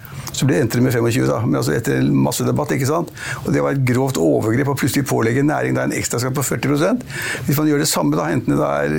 Så 0.41 0.49
ble 0.49 0.61
endte 0.63 0.79
det 0.79 0.85
med 0.87 0.95
25, 0.95 1.27
da. 1.29 1.39
Men 1.45 1.59
altså 1.61 1.75
etter 1.77 1.99
en 2.01 2.11
masse 2.25 2.45
debatt, 2.47 2.73
ikke 2.73 2.89
sant. 2.89 3.11
Og 3.45 3.51
det 3.53 3.61
var 3.65 3.77
et 3.77 3.83
grovt 3.87 4.17
overgrep 4.21 4.73
å 4.73 4.77
plutselig 4.79 5.05
pålegge 5.11 5.45
næring 5.45 5.77
da 5.77 5.85
en 5.85 5.93
ekstraskatt 5.97 6.33
på 6.37 6.45
40% 6.47 7.05
Hvis 7.47 7.59
man 7.59 7.69
gjør 7.69 7.83
det 7.83 7.89
samme, 7.91 8.17
da, 8.17 8.29
enten 8.33 8.57
det 8.57 8.71
er 8.71 8.95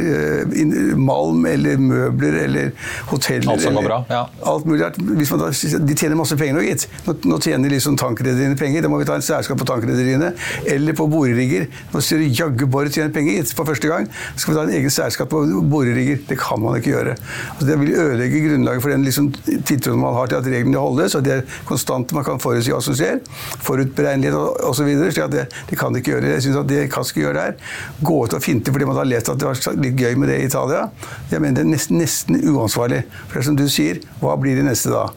uh, 0.51 0.97
malm 1.01 1.47
eller 1.49 1.81
møbler 1.81 2.37
eller 2.43 2.71
hoteller 3.09 3.55
Alt 3.55 3.65
som 3.65 3.79
går 3.79 3.87
bra, 3.87 3.99
ja. 4.11 4.21
Alt 4.51 4.67
mulig 4.69 4.83
rart. 4.83 4.99
De 5.01 5.95
tjener 5.97 6.17
masse 6.19 6.37
penger 6.37 6.59
nå, 6.59 6.65
gitt. 6.67 6.85
Nå, 7.07 7.17
nå 7.31 7.39
tjener 7.41 7.73
liksom 7.73 7.97
tankrederiene 7.99 8.59
penger. 8.59 8.85
Da 8.85 8.91
må 8.91 9.01
vi 9.01 9.09
ta 9.09 9.17
en 9.17 9.25
særskatt 9.25 9.57
på 9.57 9.67
tankrederiene. 9.69 10.31
Eller 10.69 10.97
på 10.97 11.07
borerigger. 11.09 11.67
Nå 11.93 12.03
du 12.11 12.25
jaggu 12.27 12.67
Borre 12.71 12.91
tjener 12.93 13.13
penger, 13.15 13.39
gitt. 13.39 13.55
For 13.57 13.67
første 13.67 13.89
gang 13.89 14.07
Så 14.35 14.43
skal 14.43 14.53
vi 14.53 14.59
ta 14.59 14.65
en 14.67 14.75
egen 14.77 14.93
særskatt 14.93 15.31
på 15.31 15.41
borerigger. 15.71 16.21
Det 16.29 16.37
kan 16.41 16.61
man 16.61 16.77
ikke 16.77 16.93
gjøre. 16.93 17.17
Altså, 17.55 17.67
det 17.69 17.79
vil 17.81 17.93
ødelegge 17.95 18.43
grunnlaget 18.45 18.85
for 18.85 18.93
den 18.93 19.05
liksom, 19.07 19.31
tiltroen 19.67 20.01
man 20.01 20.17
har 20.17 20.31
til 20.31 20.41
at 20.41 20.49
reglene 20.51 20.81
holdes, 20.81 21.15
og 21.17 21.25
det 21.25 21.30
er 21.37 21.57
konstante, 21.67 22.15
man 22.17 22.25
kan 22.27 22.41
forutsi 22.41 22.73
hva 22.73 22.81
som 22.83 22.97
skjer. 22.97 23.21
Forutberegnelighet 23.65 24.65
osv. 24.67 24.91
Så 25.11 25.27
det, 25.31 25.47
det 25.69 25.79
kan 25.79 25.93
de 25.93 26.01
ikke 26.01 26.15
gjøre. 26.15 26.33
Jeg 26.35 26.45
synes 26.47 26.61
at 26.63 26.69
det 26.71 26.85
Kask 26.91 27.17
gjør 27.17 27.37
der, 27.37 27.57
gå 28.03 28.19
ut 28.25 28.35
og 28.35 28.43
finte 28.43 28.73
fordi 28.73 28.87
man 28.89 28.99
har 28.99 29.07
lest 29.09 29.31
at 29.31 29.39
det 29.39 29.47
var 29.47 29.81
litt 29.81 29.99
gøy 29.99 30.15
med 30.19 30.31
det 30.31 30.41
i 30.41 30.47
Italia, 30.49 30.85
jeg 31.31 31.41
mener 31.43 31.61
det 31.61 31.65
er 31.65 31.71
nesten, 31.73 31.99
nesten 32.01 32.39
uansvarlig. 32.51 33.03
For 33.27 33.37
det 33.37 33.43
er 33.43 33.49
som 33.49 33.59
du 33.59 33.67
sier, 33.71 34.01
hva 34.21 34.37
blir 34.39 34.59
det 34.59 34.65
neste 34.67 34.93
da? 34.93 35.09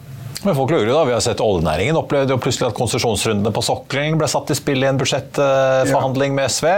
Men 0.44 0.56
folk 0.56 0.74
lurer 0.74 0.90
da, 0.90 1.04
Vi 1.08 1.14
har 1.14 1.22
sett 1.24 1.40
oljenæringen 1.40 1.96
opplevde 1.96 2.34
jo 2.34 2.40
plutselig 2.42 2.68
at 2.68 2.76
konsesjonsrundene 2.76 3.52
på 3.54 3.64
sokkelen 3.64 4.18
ble 4.20 4.28
satt 4.30 4.52
i 4.52 4.58
spill 4.58 4.84
i 4.84 4.90
en 4.90 5.00
budsjettforhandling 5.00 6.36
med 6.36 6.52
SV. 6.52 6.68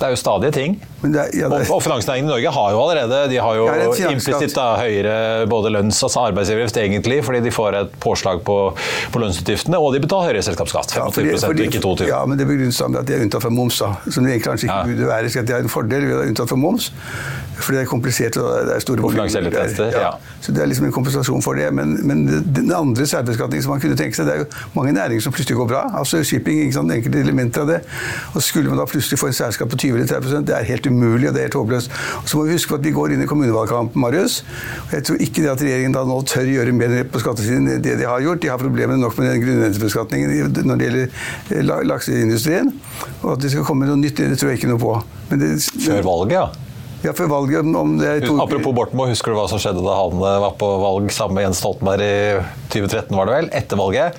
Det 0.00 0.08
er 0.08 0.14
jo 0.14 0.18
stadige 0.18 0.56
ting. 0.56 0.80
Det 1.00 1.22
ja, 1.32 1.48
det 1.48 1.62
og, 1.70 1.76
og 1.78 1.82
finansnæringen 1.82 2.28
i 2.28 2.32
Norge 2.34 2.52
har 2.52 2.72
jo 2.74 2.80
allerede 2.84 3.20
de 3.30 3.38
har 3.40 3.56
jo 3.56 3.68
implisitt 4.10 4.58
høyere 4.58 5.46
både 5.48 5.72
lønns- 5.72 6.02
og 6.04 6.16
arbeidsgiveravgift, 6.26 6.76
egentlig, 6.82 7.20
fordi 7.24 7.40
de 7.46 7.52
får 7.54 7.78
et 7.80 7.94
påslag 8.02 8.42
på, 8.44 8.56
på 9.12 9.22
lønnsutgiftene, 9.22 9.80
og 9.80 9.94
de 9.96 10.02
betaler 10.04 10.34
høyere 10.34 10.44
selskapsskatt. 10.44 10.92
25 10.92 11.30
Ja, 11.30 11.36
fordi- 11.46 11.68
ikke 11.70 11.80
22 11.80 12.08
Ja, 12.10 12.24
men 12.26 12.38
det 12.38 12.46
begrunnes 12.46 12.80
med 12.88 13.00
at 13.00 13.06
de 13.08 13.16
er 13.16 13.24
unntatt 13.24 13.42
fra 13.46 13.50
moms, 13.50 13.78
da. 13.80 13.94
Som 14.10 14.24
det 14.24 14.34
egentlig 14.34 14.48
kanskje 14.50 14.68
ikke 14.68 14.80
Ja. 14.80 14.84
burde 14.84 15.06
være. 15.06 15.46
Det 15.46 15.50
er 15.56 15.62
en 15.64 15.68
fordel 15.68 16.06
ved 16.06 16.14
å 16.14 16.18
være 16.20 16.28
unntatt 16.34 16.48
fra 16.48 16.56
moms. 16.56 16.92
Fordi 17.60 17.76
det 17.76 17.84
er 17.84 17.90
komplisert 17.90 18.36
og 18.40 18.66
det 18.66 18.74
er 18.76 18.80
store 18.80 19.10
finansielle 19.12 19.50
ja. 19.92 20.12
Så 20.40 20.52
det 20.56 20.62
er 20.62 20.68
liksom 20.70 20.86
en 20.88 20.94
kompensasjon 20.96 21.42
for 21.44 21.58
det. 21.58 21.68
Men, 21.76 21.98
men 22.06 22.22
den 22.56 22.72
andre 22.72 23.06
særbeskatningen 23.06 23.62
som 23.62 23.74
man 23.74 23.82
kunne 23.82 23.98
tenke 23.98 24.16
seg, 24.16 24.26
det 24.26 24.34
er 24.34 24.44
jo 24.44 24.46
mange 24.74 24.94
næringer 24.96 25.24
som 25.26 25.34
plutselig 25.36 25.58
går 25.58 25.68
bra. 25.68 25.82
Altså 26.00 26.22
shipping, 26.24 26.62
ikke 26.64 26.78
sant, 26.78 26.94
enkelte 26.94 27.20
elementer 27.20 27.64
av 27.66 27.72
det. 27.74 27.80
Og 28.34 28.42
skulle 28.42 28.72
man 28.72 28.80
da 28.80 28.86
plutselig 28.88 29.20
få 29.20 29.28
en 29.30 29.36
særskatt 29.36 29.68
på 29.72 29.80
20 29.84 30.00
eller 30.00 30.08
30 30.08 30.46
det 30.48 30.56
er 30.56 30.68
helt 30.70 30.88
umulig, 30.90 31.28
og 31.30 31.34
det 31.36 31.42
er 31.42 31.48
helt 31.48 31.56
håpløst. 31.60 31.90
Så 32.28 32.36
må 32.38 32.44
vi 32.48 32.56
huske 32.58 32.72
på 32.74 32.78
at 32.80 32.86
vi 32.86 32.92
går 32.96 33.14
inn 33.16 33.24
i 33.24 33.28
kommunevalgkampen, 33.30 34.00
Marius. 34.02 34.40
Og 34.88 34.94
jeg 34.98 35.06
tror 35.08 35.22
ikke 35.26 35.44
det 35.46 35.52
at 35.54 35.64
regjeringen 35.64 35.96
da 35.96 36.04
nå 36.08 36.20
tør 36.28 36.50
gjøre 36.50 36.74
mer 36.76 36.96
på 37.10 37.22
skattesiden 37.24 37.68
enn 37.76 37.82
det 37.84 37.96
de 38.00 38.08
har 38.10 38.20
gjort. 38.24 38.42
De 38.44 38.50
har 38.52 38.60
problemer 38.60 38.98
nok 39.00 39.16
med 39.18 39.30
den 39.32 39.44
grunnrentebeskatningen 39.46 40.56
når 40.66 40.80
det 40.82 40.88
gjelder 40.90 41.78
eh, 41.80 41.86
lakseindustrien. 41.88 42.72
Og 43.22 43.36
at 43.36 43.44
det 43.46 43.52
skal 43.54 43.64
komme 43.68 43.88
noe 43.88 43.98
nytt, 44.00 44.18
det 44.20 44.36
tror 44.40 44.52
jeg 44.52 44.60
ikke 44.62 44.72
noe 44.74 44.82
på. 44.82 44.96
Men 45.30 45.40
det, 45.46 45.52
Før 45.86 46.02
valget, 46.06 46.36
ja. 46.38 46.48
Ja, 47.00 47.14
før 47.16 47.30
valget, 47.32 47.62
om- 47.64 47.76
om 47.80 47.92
det 47.96 48.08
er 48.10 48.20
to 48.26 48.34
Apropos 48.42 48.74
Bortmo, 48.76 49.06
husker 49.08 49.32
du 49.32 49.38
hva 49.38 49.46
som 49.48 49.56
skjedde 49.62 49.80
da 49.80 49.94
han 50.02 50.12
eh, 50.20 50.38
var 50.44 50.52
på 50.60 50.68
valg 50.82 51.08
sammen 51.16 51.38
med 51.38 51.46
Jens 51.46 51.62
Stoltenberg 51.62 52.04
i 52.04 52.42
2013, 52.74 53.16
var 53.16 53.24
det 53.30 53.36
vel? 53.38 53.48
Etter 53.56 53.80
valget. 53.80 54.18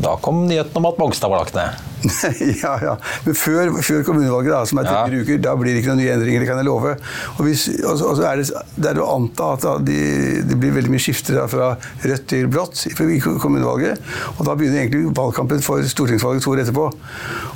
Da 0.00 0.14
kom 0.20 0.46
nyheten 0.48 0.76
om 0.80 0.86
at 0.88 0.98
Mongstad 1.00 1.28
var 1.32 1.42
lagt 1.44 1.54
ned. 1.56 1.76
ja, 2.62 2.72
ja. 2.82 2.94
Men 3.24 3.36
før, 3.38 3.70
før 3.84 4.02
kommunevalget, 4.06 4.52
da, 4.52 4.60
som 4.68 4.80
er 4.80 4.88
Ja. 4.88 5.04
fire 5.06 5.22
uker, 5.24 5.38
da 5.42 5.54
blir 5.58 5.74
det 5.74 5.82
ikke 5.82 5.92
noen 5.94 6.02
nye 6.02 6.14
endringer, 6.16 6.42
det 6.44 6.48
kan 6.50 6.60
jeg 6.60 6.68
love. 6.68 6.92
Og, 7.36 7.42
hvis, 7.46 7.66
og, 7.82 8.02
og 8.10 8.16
så 8.18 8.26
er 8.30 8.42
det, 8.42 8.64
det 8.76 8.90
er 8.92 9.00
å 9.02 9.08
anta 9.16 9.52
at 9.56 9.64
da, 9.66 9.76
de, 9.82 9.98
det 10.46 10.58
blir 10.60 10.74
veldig 10.76 10.92
mye 10.92 11.02
skifter 11.02 11.40
fra 11.50 11.72
rødt 12.04 12.26
til 12.32 12.50
blått 12.52 12.84
i 12.90 12.94
kommunevalget. 12.96 14.02
Og 14.36 14.44
da 14.48 14.56
begynner 14.58 14.84
egentlig 14.84 15.14
valgkampen 15.16 15.64
for 15.64 15.82
stortingsvalget 15.86 16.44
to 16.46 16.54
år 16.54 16.64
etterpå. 16.66 16.86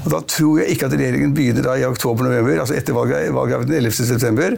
Og 0.01 0.09
da 0.15 0.23
tror 0.35 0.63
jeg 0.63 0.77
ikke 0.77 0.89
at 0.89 0.97
regjeringen 0.97 1.37
begynner 1.37 1.69
da 1.69 1.77
i 1.79 1.85
oktober-november, 1.89 2.63
altså 2.65 2.79
etter 2.79 2.97
valget, 2.97 3.31
valget 3.37 3.69
den 3.69 3.79
11. 3.83 4.09
september. 4.15 4.57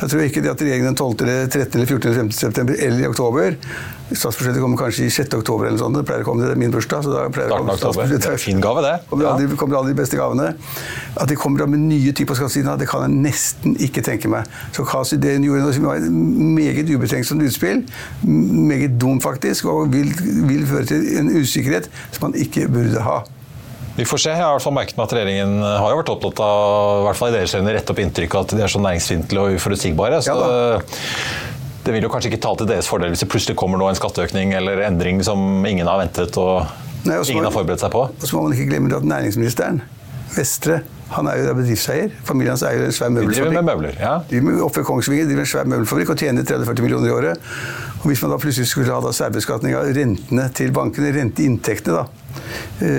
Da 0.00 0.08
tror 0.08 0.22
jeg 0.22 0.32
ikke 0.32 0.44
det 0.46 0.54
at 0.54 0.64
regjeringen 0.64 0.92
den 0.92 1.00
12., 1.00 1.26
eller 1.26 1.50
13., 1.50 1.80
eller 1.80 1.90
14. 1.90 2.08
eller 2.08 2.22
15. 2.24 2.38
september 2.44 2.80
eller 2.84 3.04
i 3.04 3.10
oktober 3.10 3.58
Statsbudsjettet 4.04 4.60
kommer 4.60 4.76
kanskje 4.76 5.06
i 5.08 5.10
6. 5.10 5.32
oktober 5.38 5.64
eller 5.64 5.78
noe 5.78 5.86
sånt. 5.86 5.96
Det 5.96 6.04
pleier 6.06 6.22
å 6.22 6.26
komme 6.28 6.44
til 6.44 6.58
min 6.60 6.72
bursdag. 6.74 7.06
så 7.06 7.12
da 7.14 7.22
pleier 7.32 7.48
det 7.48 7.56
å 7.56 7.62
komme 7.62 7.76
statsbudsjettet. 7.80 8.26
Det 8.26 8.28
er 8.28 8.36
en 8.36 8.42
fin 8.42 8.60
gave, 8.62 8.82
det. 8.84 8.92
Ja. 9.24 9.34
aldri, 9.34 9.56
kommer 9.58 9.78
aldri 9.80 9.94
de 9.94 10.00
beste 10.00 10.18
gavene. 10.18 10.52
At 11.20 11.30
de 11.30 11.36
kommer 11.38 11.66
med 11.70 11.82
nye 11.84 12.14
typer 12.16 12.38
skattesiden, 12.38 12.78
det 12.80 12.88
kan 12.90 13.06
jeg 13.06 13.22
nesten 13.26 13.76
ikke 13.82 14.04
tenke 14.04 14.30
meg. 14.30 14.48
Så 14.74 14.86
Kasi 14.88 15.18
Dehn 15.20 15.46
gjorde 15.46 15.74
et 15.94 16.08
meget 16.10 16.90
ubetenksomt 16.90 17.44
utspill, 17.46 17.84
meget 18.24 18.98
dumt 19.00 19.24
faktisk, 19.24 19.70
og 19.70 19.92
vil, 19.94 20.10
vil 20.48 20.66
føre 20.68 20.90
til 20.90 21.08
en 21.20 21.32
usikkerhet 21.38 21.88
som 22.12 22.28
man 22.28 22.36
ikke 22.40 22.68
burde 22.68 23.00
ha. 23.04 23.22
Vi 23.94 24.04
får 24.10 24.18
se. 24.18 24.30
Jeg 24.34 24.42
har 24.42 24.50
i 24.50 24.56
hvert 24.56 24.64
fall 24.64 24.74
merket 24.74 24.96
meg 24.98 25.04
at 25.06 25.12
regjeringen 25.14 25.58
har 25.62 25.92
jo 25.92 25.98
vært 26.00 26.10
opptatt 26.16 26.40
av 26.42 27.02
i 27.02 27.04
hvert 27.06 27.18
fall 27.20 27.30
i 27.30 27.36
deres 27.36 27.54
øyne, 27.54 27.74
rette 27.76 27.94
opp 27.94 28.00
inntrykket 28.02 28.40
at 28.40 28.54
de 28.58 28.64
er 28.66 28.72
så 28.72 28.82
næringsfiendtlige 28.82 29.44
og 29.44 29.58
uforutsigbare. 29.60 30.22
Så 30.26 30.34
Ja 30.34 30.54
det 31.84 31.92
vil 31.92 32.06
jo 32.06 32.10
kanskje 32.12 32.32
ikke 32.32 32.40
ta 32.40 32.54
til 32.56 32.68
deres 32.70 32.88
fordel 32.88 33.12
hvis 33.12 33.22
det 33.24 33.28
plutselig 33.32 33.58
kommer 33.60 33.80
nå 33.80 33.90
en 33.90 33.98
skatteøkning 33.98 34.54
eller 34.56 34.80
endring 34.86 35.20
som 35.26 35.38
ingen 35.68 35.88
har 35.90 36.00
ventet 36.00 36.38
og 36.40 36.64
Nei, 37.04 37.16
også, 37.20 37.32
ingen 37.34 37.44
har 37.44 37.52
forberedt 37.52 37.80
seg 37.84 37.90
på. 37.92 38.02
Og 38.08 38.24
så 38.28 38.36
må 38.36 38.42
man 38.48 38.52
ikke 38.56 38.70
glemme 38.70 38.94
at 38.96 39.04
næringsministeren, 39.04 39.82
Vestre, 40.34 40.80
han 41.14 41.26
er 41.30 41.36
jo 41.38 41.44
da 41.46 41.52
bedriftseier. 41.54 42.10
Familien 42.26 42.54
hans 42.56 42.62
eier 42.66 42.82
en 42.88 42.92
svær 42.96 43.12
Vi 43.12 43.26
driver 43.28 43.52
med 43.52 43.62
møbler. 43.68 43.92
ja. 44.00 44.14
De 44.30 44.40
med- 44.40 44.60
oppe 44.64 44.80
ved 44.80 44.86
Kongsvinger 44.88 45.26
driver 45.28 45.40
en 45.44 45.46
svær 45.46 45.64
møbelfabrikk 45.70 46.10
og 46.10 46.16
tjener 46.18 46.42
30-40 46.42 46.82
millioner 46.82 47.06
i 47.06 47.10
året. 47.12 47.38
Og 48.00 48.06
Hvis 48.08 48.22
man 48.22 48.30
da 48.32 48.36
plutselig 48.38 48.66
skulle 48.66 48.90
ha 48.92 49.00
da 49.00 49.12
særbeskatning 49.12 49.74
av 49.76 49.84
rentene 49.94 50.48
til 50.54 50.72
bankene, 50.72 51.12
renteinntektene, 51.14 51.94
da, 51.96 52.04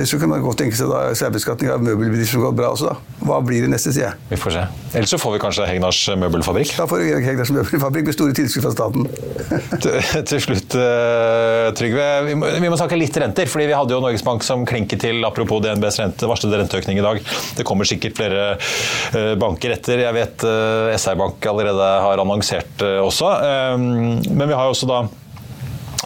så 0.08 0.20
kan 0.22 0.32
man 0.32 0.44
godt 0.44 0.60
tenke 0.64 0.78
seg 0.78 0.90
da 0.92 1.10
særbeskatning 1.18 1.72
av 1.74 1.84
møbelbedrifter 1.84 2.38
som 2.38 2.46
går 2.46 2.56
bra 2.58 2.72
også. 2.74 2.92
da. 2.92 3.16
Hva 3.26 3.40
blir 3.46 3.66
det 3.66 3.72
neste, 3.72 3.94
sier 3.96 4.10
jeg. 4.10 4.20
Vi 4.30 4.40
får 4.40 4.56
se. 4.56 4.64
Ellers 4.96 5.12
så 5.12 5.20
får 5.22 5.36
vi 5.36 5.42
kanskje 5.44 5.68
Hegnars 5.70 6.00
møbelfabrikk. 6.22 6.74
Da 6.78 6.86
får 6.90 7.02
vi 7.02 7.14
Hegnars 7.26 7.52
møbelfabrikk 7.56 8.10
med 8.10 8.18
store 8.18 8.36
tilskudd 8.38 8.66
fra 8.68 8.74
staten. 8.76 9.08
til, 9.84 9.98
til 10.30 10.44
slutt, 10.44 10.78
eh, 10.80 11.70
Trygve. 11.78 12.08
Vi 12.30 12.38
må, 12.40 12.52
vi 12.62 12.72
må 12.72 12.80
snakke 12.80 13.00
litt 13.00 13.18
renter. 13.22 13.50
fordi 13.52 13.70
Vi 13.72 13.78
hadde 13.78 13.96
jo 13.96 14.02
Norges 14.04 14.26
Bank 14.26 14.46
som 14.46 14.66
klinket 14.68 15.04
til, 15.06 15.22
apropos 15.28 15.64
DNBs 15.66 16.00
rente, 16.04 16.30
varslede 16.30 16.62
renteøkning 16.62 17.02
i 17.02 17.06
dag. 17.06 17.22
Det 17.58 17.68
kommer 17.68 17.90
sikkert 17.90 18.18
flere 18.20 18.48
eh, 18.56 19.34
banker 19.42 19.76
etter. 19.76 20.06
Jeg 20.06 20.18
vet 20.18 20.48
eh, 20.48 20.96
SR 20.98 21.20
Bank 21.20 21.50
allerede 21.52 21.92
har 22.06 22.24
annonsert 22.24 22.86
eh, 22.86 23.02
også. 23.04 23.36
Eh, 23.46 23.78
men 23.80 24.48
vi 24.48 24.56
har 24.56 24.70
jo 24.70 24.76
også 24.76 24.92
da 24.92 25.04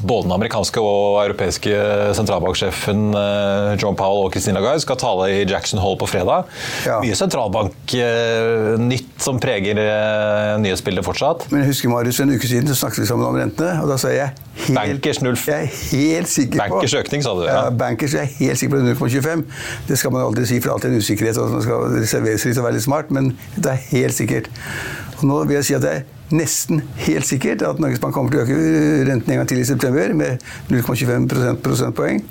både 0.02 0.28
den 0.28 0.34
amerikanske 0.36 0.80
og 0.84 1.18
europeiske 1.26 1.74
sentralbanksjefen 2.18 3.10
eh, 3.20 3.74
John 3.82 3.98
Powell 4.00 4.26
og 4.28 4.34
Christine 4.36 4.56
Lagarde 4.60 4.82
skal 4.84 4.98
tale 5.02 5.28
i 5.34 5.46
Jackson 5.50 5.82
Hall 5.84 5.98
på 6.00 6.08
fredag. 6.10 6.48
Ja. 6.88 7.00
Mye 7.04 7.16
sentralbanknytt 7.20 9.10
som 9.22 9.40
preger 9.42 9.80
eh, 9.84 10.54
nyhetsbildet 10.64 11.06
fortsatt. 11.06 11.48
Men 11.52 11.64
jeg 11.64 11.72
husker 11.74 11.92
Marius, 11.92 12.20
en 12.24 12.34
uke 12.36 12.48
siden 12.50 12.70
så 12.72 12.78
snakket 12.84 13.04
vi 13.04 13.10
sammen 13.10 13.28
om 13.28 13.38
rentene, 13.40 13.76
og 13.84 13.90
da 13.92 13.98
sa 14.02 14.12
jeg 14.14 14.32
helt, 14.68 14.76
Bankers 14.76 15.22
null- 15.24 15.38
Jeg 15.40 15.70
er 15.70 15.74
helt 15.96 16.30
sikker 16.32 16.60
på 16.60 16.64
Bankers 16.76 16.96
økning, 17.00 17.24
sa 17.26 17.34
du, 17.38 17.44
ja. 17.48 17.56
Ja, 17.66 17.74
bankers 17.76 18.14
jeg 18.16 18.28
er 18.28 18.34
helt 18.40 18.60
sikker 18.62 18.78
på 18.78 19.10
0,25. 19.10 19.44
Det 19.90 19.98
skal 20.00 20.12
man 20.16 20.26
aldri 20.28 20.46
si, 20.50 20.60
for 20.60 20.70
det 20.70 20.72
er 20.72 20.78
alltid 20.78 20.92
en 20.96 21.04
usikkerhet, 21.04 21.38
og 21.42 21.58
man 21.58 21.66
skal 21.66 21.98
reservere 21.98 22.38
seg 22.42 22.54
litt 22.54 22.62
og 22.64 22.68
være 22.70 22.78
litt 22.80 22.88
smart, 22.88 23.12
men 23.16 23.34
det 23.58 23.74
er 23.76 23.84
helt 23.94 24.16
sikkert. 24.18 24.50
Og 25.20 25.28
nå 25.30 25.42
vil 25.50 25.60
jeg 25.60 25.70
si 25.70 25.78
at 25.80 25.88
jeg 25.90 26.06
nesten 26.36 26.84
helt 27.06 27.28
sikkert 27.28 27.64
at 27.66 27.80
Norges 27.82 28.02
Bank 28.02 28.16
kommer 28.16 28.34
til 28.34 28.42
å 28.42 28.46
øke 28.46 29.08
renten 29.10 29.34
en 29.34 29.42
gang 29.42 29.50
til 29.50 29.62
i 29.62 29.68
september 29.68 30.14
med 30.18 30.44
0,25 30.70 31.58
prosentpoeng. 31.64 32.24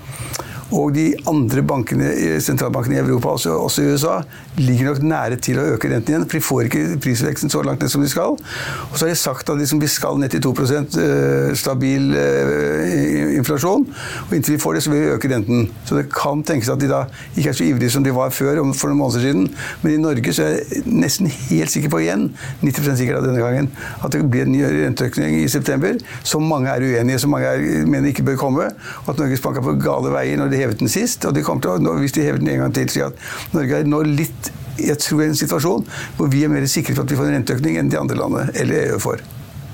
Og 0.75 0.93
de 0.93 1.07
andre 1.29 1.63
bankene, 1.65 2.11
sentralbankene 2.43 2.99
i 2.99 3.01
Europa, 3.01 3.33
også, 3.37 3.55
også 3.57 3.81
i 3.81 3.93
USA, 3.93 4.19
ligger 4.59 4.91
nok 4.91 5.01
nære 5.01 5.39
til 5.41 5.57
å 5.57 5.65
øke 5.73 5.89
renten 5.89 6.13
igjen. 6.13 6.25
For 6.29 6.37
de 6.37 6.45
får 6.45 6.67
ikke 6.67 6.99
prisveksten 7.01 7.49
så 7.49 7.63
langt 7.65 7.81
ned 7.81 7.91
som 7.91 8.03
de 8.03 8.09
skal. 8.11 8.35
Og 8.37 8.93
så 8.93 9.07
har 9.07 9.13
de 9.13 9.17
sagt 9.19 9.49
at 9.49 9.57
liksom, 9.57 9.81
vi 9.81 9.89
skal 9.89 10.19
ned 10.21 10.33
til 10.33 10.43
2 10.45 10.53
eh, 10.69 11.55
stabil 11.57 12.13
eh, 12.19 13.37
inflasjon. 13.39 13.87
Og 14.27 14.35
inntil 14.37 14.57
de 14.57 14.61
får 14.61 14.77
det, 14.77 14.83
så 14.85 14.93
vil 14.93 15.01
de 15.05 15.15
øke 15.15 15.31
renten. 15.33 15.69
Så 15.89 15.97
det 15.97 16.05
kan 16.13 16.43
tenkes 16.45 16.69
at 16.69 16.81
de 16.81 16.91
da 16.91 17.05
ikke 17.35 17.49
er 17.49 17.57
så 17.57 17.65
ivrige 17.65 17.95
som 17.95 18.05
de 18.05 18.13
var 18.15 18.29
før, 18.35 18.61
for 18.77 18.91
noen 18.91 19.01
måneder 19.01 19.25
siden. 19.25 19.49
Men 19.81 19.95
i 19.95 20.01
Norge 20.03 20.35
så 20.35 20.45
er 20.45 20.59
jeg 20.59 20.85
nesten 20.85 21.31
helt 21.49 21.73
sikker 21.73 21.93
på 21.93 22.03
igjen, 22.03 22.29
90% 22.61 22.99
sikker 22.99 23.17
av 23.17 23.25
denne 23.25 23.41
gangen, 23.41 23.71
at 24.03 24.13
det 24.13 24.21
blir 24.29 24.45
en 24.45 24.53
ny 24.53 24.61
renteøkning 24.65 25.39
i 25.41 25.49
september, 25.51 25.97
som 26.23 26.45
mange 26.45 26.69
er 26.69 26.85
uenige 26.85 27.23
som 27.23 27.33
mange 27.33 27.49
er, 27.49 27.85
mener 27.89 28.11
ikke 28.11 28.27
bør 28.27 28.39
komme. 28.45 28.69
Og 29.05 29.13
at 29.13 29.21
Norges 29.21 29.41
Bank 29.43 29.57
er 29.57 29.65
på 29.65 29.75
gale 29.81 30.13
veier 30.13 30.39
når 30.39 30.51
hevet 30.59 30.83
den 30.83 30.91
sist. 30.91 31.25
Og 31.27 31.35
de 31.35 31.43
kommer 31.45 31.65
til 31.65 31.89
å, 31.89 31.97
hvis 31.99 32.15
de 32.15 32.25
hever 32.25 32.41
den 32.41 32.53
en 32.53 32.65
gang 32.65 32.75
til, 32.75 32.89
si 32.93 33.03
at 33.05 33.19
Norge 33.55 33.81
er 33.81 33.89
nå 33.89 34.03
litt 34.07 34.53
jeg 34.79 34.95
tror 35.03 35.25
i 35.25 35.27
en 35.27 35.35
situasjon 35.35 35.81
hvor 36.15 36.29
vi 36.31 36.45
er 36.45 36.51
mer 36.51 36.63
sikre 36.71 36.95
på 36.95 37.03
at 37.03 37.11
vi 37.11 37.17
får 37.19 37.27
en 37.27 37.37
renteøkning 37.39 37.79
enn 37.81 37.91
de 37.91 37.99
andre 37.99 38.15
landene, 38.15 38.53
eller 38.55 38.93
EU 38.93 39.01
får. 39.03 39.23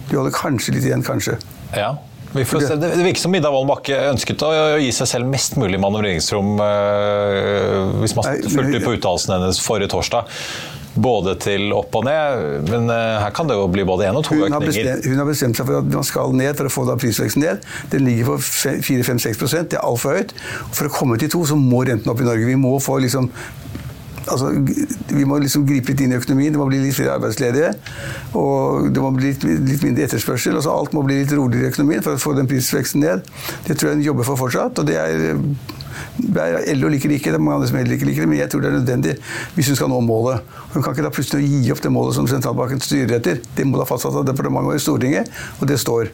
Vi 0.10 0.18
holder 0.18 0.34
kanskje 0.34 0.76
litt 0.76 0.88
igjen, 0.88 1.06
kanskje. 1.06 1.38
Ja. 1.76 1.96
Vi 2.36 2.44
får 2.46 2.66
se. 2.66 2.76
Det 2.76 2.90
virker 3.00 3.22
som 3.22 3.32
Middag 3.32 3.54
Wolden 3.54 3.70
Bakke 3.72 4.00
ønsket 4.10 4.44
å 4.44 4.52
gi 4.82 4.90
seg 4.96 5.08
selv 5.08 5.30
mest 5.32 5.56
mulig 5.60 5.80
manøvreringsrom 5.80 6.58
øh, 6.60 7.94
hvis 8.02 8.16
man 8.18 8.42
fulgte 8.52 8.82
på 8.84 8.96
uttalelsen 8.98 9.38
hennes 9.38 9.62
forrige 9.64 9.94
torsdag. 9.94 10.34
Både 10.96 11.36
til 11.44 11.74
opp 11.76 11.96
og 12.00 12.06
ned. 12.08 12.70
Men 12.70 12.88
uh, 12.92 13.20
her 13.24 13.34
kan 13.36 13.50
det 13.50 13.58
jo 13.58 13.68
bli 13.72 13.86
både 13.88 14.08
én 14.10 14.20
og 14.20 14.26
to 14.28 14.36
hun 14.36 14.48
økninger. 14.48 14.60
Har 14.60 14.68
bestemt, 14.70 15.10
hun 15.12 15.22
har 15.22 15.30
bestemt 15.30 15.60
seg 15.60 15.70
for 15.70 15.82
at 15.82 15.92
man 15.98 16.08
skal 16.08 16.36
ned 16.38 16.56
for 16.60 16.70
å 16.70 16.74
få 16.78 16.88
da 16.90 16.98
prisveksten 17.00 17.46
ned. 17.46 17.68
Den 17.94 18.08
ligger 18.08 18.34
på 18.34 18.40
4-5-6% 18.40 19.74
det 19.74 19.80
er 19.80 19.86
altfor 19.86 20.20
høyt. 20.20 20.36
For 20.72 20.90
å 20.90 20.94
komme 20.94 21.20
til 21.22 21.32
to 21.34 21.44
så 21.50 21.60
må 21.60 21.84
renten 21.88 22.12
opp 22.12 22.24
i 22.24 22.28
Norge. 22.28 22.48
Vi 22.48 22.58
må 22.60 22.78
få 22.84 23.00
liksom 23.04 23.30
altså, 24.32 24.52
vi 25.10 25.26
må 25.28 25.40
liksom 25.42 25.66
gripe 25.68 25.92
litt 25.92 26.04
inn 26.06 26.16
i 26.16 26.20
økonomien. 26.20 26.54
Det 26.54 26.62
må 26.62 26.68
bli 26.70 26.82
litt 26.84 26.98
flere 26.98 27.18
arbeidsledige. 27.20 27.74
Og 28.40 28.92
det 28.94 29.04
må 29.04 29.12
bli 29.16 29.32
litt, 29.34 29.46
litt 29.46 29.86
mindre 29.86 30.08
etterspørsel. 30.08 30.58
Altså, 30.58 30.74
alt 30.74 30.96
må 30.96 31.06
bli 31.06 31.22
litt 31.22 31.34
roligere 31.36 31.70
i 31.70 31.74
økonomien 31.74 32.06
for 32.06 32.18
å 32.18 32.22
få 32.22 32.36
den 32.38 32.50
prisveksten 32.50 33.04
ned. 33.06 33.26
Det 33.68 33.78
tror 33.78 33.92
jeg 33.92 34.00
hun 34.00 34.08
jobber 34.10 34.30
for 34.32 34.46
fortsatt. 34.46 34.80
og 34.80 34.90
det 34.90 35.00
er 35.02 35.44
LO 36.76 36.92
liker 36.92 37.16
ikke, 37.16 37.34
det 37.34 37.42
mange 37.42 37.60
andre 37.60 37.70
som 37.72 37.80
liker 37.80 38.12
det, 38.12 38.28
men 38.30 38.40
jeg 38.40 38.52
tror 38.52 38.64
det 38.64 38.72
er 38.72 38.78
nødvendig 38.80 39.16
hvis 39.56 39.72
hun 39.72 39.80
skal 39.80 39.92
nå 39.92 40.02
målet. 40.06 40.56
Hun 40.74 40.84
kan 40.84 40.96
ikke 40.96 41.08
da 41.08 41.14
plutselig 41.14 41.50
gi 41.50 41.74
opp 41.74 41.84
det 41.84 41.94
målet 41.94 42.18
som 42.18 42.30
sentralbanken 42.30 42.84
styrer 42.84 43.18
etter. 43.20 43.42
Det 43.56 43.68
må 43.68 43.80
da 43.82 43.88
fastsatt 43.90 44.22
av 44.22 44.28
departementet 44.28 44.74
og 44.74 44.80
i 44.80 44.86
Stortinget, 44.86 45.32
og 45.60 45.70
det 45.72 45.80
står. 45.82 46.12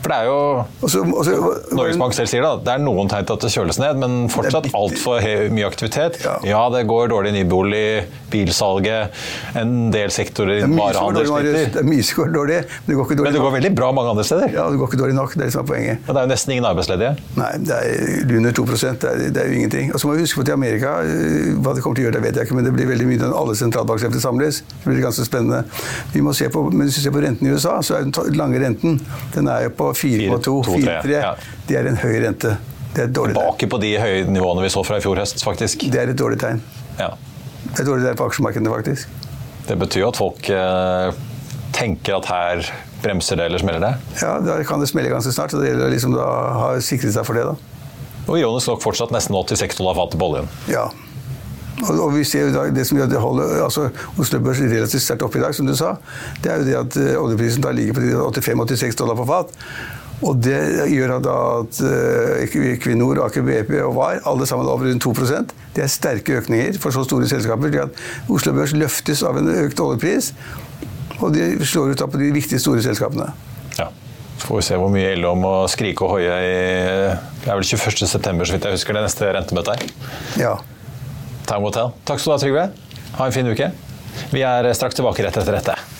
For 0.00 0.12
det 0.12 0.16
er 0.16 0.28
jo 0.28 0.38
også, 0.86 1.02
også, 1.04 1.34
Norges 1.76 1.98
Bank 2.00 2.16
selv 2.16 2.30
sier 2.30 2.44
da, 2.44 2.54
det 2.64 2.72
er 2.72 2.82
noen 2.82 3.10
tegn 3.10 3.26
til 3.28 3.36
at 3.36 3.44
det 3.44 3.50
kjøles 3.52 3.80
ned, 3.82 4.00
men 4.00 4.16
fortsatt 4.32 4.70
altfor 4.76 5.26
mye 5.52 5.68
aktivitet. 5.68 6.20
Ja. 6.24 6.36
ja. 6.46 6.62
det 6.72 6.86
går 6.88 7.10
dårlig 7.12 7.34
i 7.34 7.36
nybolig, 7.40 7.84
bilsalget, 8.30 9.16
en 9.58 9.90
del 9.92 10.12
sektorer 10.14 10.62
innen 10.62 10.78
varehandel 10.78 11.28
sliter. 11.28 11.58
Det 11.76 11.82
er 11.82 11.88
mye 11.88 12.06
som 12.06 12.22
går 12.22 12.32
dårlig, 12.36 12.60
men 12.64 12.90
det 12.90 12.98
går 12.98 13.08
ikke 13.08 13.18
dårlig 13.18 13.28
Men 13.28 13.36
det 13.36 13.44
går 13.44 13.54
veldig 13.56 13.72
bra 13.80 13.90
mange 13.96 14.14
andre 14.14 14.26
steder? 14.30 14.54
Ja, 14.56 14.66
det 14.70 14.80
går 14.80 14.90
ikke 14.92 15.02
dårlig 15.02 15.18
nok. 15.18 15.34
Det 15.34 15.42
er 15.42 15.50
det 15.50 15.56
som 15.56 15.64
er 15.64 15.68
poenget. 15.70 16.02
Men 16.06 16.16
det 16.16 16.22
er 16.22 16.28
jo 16.28 16.32
nesten 16.32 16.54
ingen 16.56 16.68
arbeidsledige? 16.70 17.12
Nei, 17.36 17.50
det 17.66 17.78
er 17.80 18.36
under 18.40 18.56
2 18.60 18.66
det 18.70 18.90
er, 19.10 19.22
det 19.34 19.42
er 19.42 19.50
jo 19.50 19.58
ingenting. 19.60 19.92
Og 19.94 20.00
så 20.00 20.08
må 20.08 20.16
vi 20.16 20.24
huske 20.24 20.40
på 20.40 20.46
at 20.46 20.52
i 20.52 20.56
Amerika, 20.56 20.96
eh, 21.04 21.52
hva 21.60 21.74
det 21.76 21.84
kommer 21.84 21.98
til 21.98 22.06
å 22.06 22.08
gjøre, 22.08 22.16
det 22.18 22.24
vet 22.24 22.40
jeg 22.40 22.48
ikke, 22.48 22.56
men 22.58 22.68
det 22.68 22.74
blir 22.76 22.88
veldig 22.90 23.08
mye 23.10 23.20
når 23.20 23.36
alle 23.42 23.56
sentralbanksjefer 23.58 24.22
samles. 24.22 24.62
Det 24.70 24.88
blir 24.88 25.02
ganske 25.04 25.26
spennende. 25.26 25.62
Vi 26.14 26.24
må 26.24 26.34
se 26.36 26.48
på, 26.52 26.64
men 26.70 26.88
hvis 26.88 27.00
vi 27.00 27.06
ser 27.06 27.14
på 27.14 27.24
renten 27.24 27.48
i 27.48 27.54
USA, 27.54 27.76
så 27.84 27.98
er 27.98 28.06
den 28.06 28.38
lange 28.38 28.60
renten 28.62 29.00
den 29.34 29.50
er 29.50 29.66
jo 29.66 29.74
på 29.76 29.89
4,2. 29.96 30.54
4-3. 30.68 31.14
Ja. 31.14 31.32
Det 31.68 31.78
er 31.80 31.88
en 31.90 31.98
høy 32.00 32.14
rente. 32.26 32.56
Det 32.90 33.04
er 33.04 33.08
et 33.08 33.14
dårlig 33.14 33.36
Tilbake 33.36 33.68
på 33.70 33.78
de 33.82 33.90
høye 34.02 34.22
nivåene 34.26 34.64
vi 34.64 34.70
så 34.74 34.82
fra 34.86 34.98
i 34.98 35.04
fjor 35.04 35.20
høst, 35.22 35.42
faktisk. 35.46 35.84
Det 35.92 36.00
er 36.02 36.10
et 36.10 36.18
dårlig 36.18 36.40
tegn. 36.42 36.62
Ja. 36.98 37.12
Det 37.70 37.76
er 37.78 37.84
et 37.84 37.90
dårlig 37.90 38.06
tegn 38.08 38.18
på 38.18 38.26
aksjemarkedene, 38.30 38.72
faktisk. 38.72 39.08
Det 39.68 39.76
betyr 39.78 40.02
jo 40.02 40.08
at 40.10 40.18
folk 40.18 40.48
eh, 40.50 41.20
tenker 41.76 42.16
at 42.18 42.30
her 42.32 42.64
bremser 43.04 43.38
det 43.38 43.46
eller 43.46 43.62
smeller 43.62 43.84
det? 43.84 43.92
Ja, 44.20 44.32
da 44.42 44.58
kan 44.66 44.82
det 44.82 44.88
smelle 44.90 45.12
ganske 45.12 45.32
snart. 45.32 45.54
og 45.54 45.62
Det 45.62 45.70
gjelder 45.70 45.92
liksom 45.94 46.16
å 46.18 46.26
ha 46.58 46.72
sikret 46.84 47.14
seg 47.14 47.28
for 47.28 47.38
det. 47.38 47.46
da. 47.46 47.54
Og 48.26 48.36
ironisk 48.38 48.68
nok 48.70 48.82
fortsatt 48.82 49.14
nesten 49.14 49.34
86 49.38 49.78
dollar 49.78 49.96
fatet 49.98 50.18
på 50.20 50.26
oljen. 50.32 50.50
Ja. 50.70 50.88
Og, 51.80 51.94
og, 51.94 52.10
vi 52.14 52.24
ser 52.28 52.48
jo 52.48 52.54
da, 52.54 52.66
det 52.74 52.84
som 52.88 52.98
gjør 52.98 53.08
det 53.08 53.20
holder, 53.22 53.54
altså 53.64 53.86
Oslo 54.20 54.40
Børs 54.44 54.60
relativt 54.60 55.04
sterkt 55.04 55.24
opp 55.24 55.36
i 55.38 55.42
dag, 55.42 55.54
som 55.56 55.68
du 55.68 55.72
sa, 55.78 55.94
det 56.44 56.52
er 56.52 56.60
jo 56.60 56.66
det 56.68 56.76
at 56.80 56.98
uh, 57.00 57.22
oljeprisen 57.22 57.64
da 57.64 57.72
ligger 57.74 57.96
på 57.96 58.26
85-86 58.28 58.98
dollar 59.00 59.16
på 59.20 59.26
fat. 59.30 59.54
Og 60.20 60.36
det 60.44 60.58
gjør 60.92 61.14
da 61.24 61.36
at 61.62 61.78
uh, 61.80 62.64
Equinor, 62.74 63.22
Aker 63.24 63.46
BP 63.46 63.72
og 63.86 63.94
VAR, 63.96 64.20
alle 64.28 64.48
sammen 64.48 64.68
over 64.68 64.90
rundt 64.90 65.06
2% 65.06 65.54
Det 65.76 65.84
er 65.86 65.88
sterke 65.88 66.36
økninger 66.42 66.76
for 66.82 66.92
så 66.92 67.06
store 67.06 67.28
selskaper. 67.30 67.72
at 67.86 68.02
Oslo 68.28 68.52
Børs 68.52 68.76
løftes 68.76 69.22
av 69.24 69.40
en 69.40 69.48
økt 69.62 69.80
oljepris, 69.80 70.34
og 71.20 71.32
de 71.34 71.54
slår 71.64 71.94
ut 71.94 72.04
på 72.12 72.20
de 72.20 72.32
viktige, 72.32 72.60
store 72.60 72.82
selskapene. 72.84 73.30
Ja. 73.78 73.88
Så 74.40 74.48
får 74.48 74.56
vi 74.56 74.66
se 74.68 74.76
hvor 74.80 74.92
mye 74.92 75.14
LO 75.20 75.34
må 75.36 75.54
skrike 75.68 76.04
og 76.04 76.16
hoie 76.16 76.36
i 76.44 76.60
Det 77.40 77.48
er 77.48 77.56
vel 77.56 77.64
21.9., 77.64 78.44
så 78.44 78.52
vidt 78.52 78.64
jeg 78.68 78.76
husker, 78.76 78.96
det 78.96 79.06
neste 79.06 79.32
rentemøtet 79.36 79.80
her. 79.80 79.96
Ja. 80.40 80.54
Time 81.50 81.70
tell. 81.74 81.90
Takk 82.06 82.20
skal 82.22 82.30
du 82.30 82.36
ha, 82.36 82.42
Trygve. 82.44 82.68
Ha 83.18 83.26
en 83.26 83.34
fin 83.34 83.50
uke. 83.50 83.72
Vi 84.30 84.44
er 84.46 84.70
straks 84.78 84.94
tilbake 84.94 85.26
rett 85.26 85.42
etter 85.42 85.58
dette. 85.58 85.99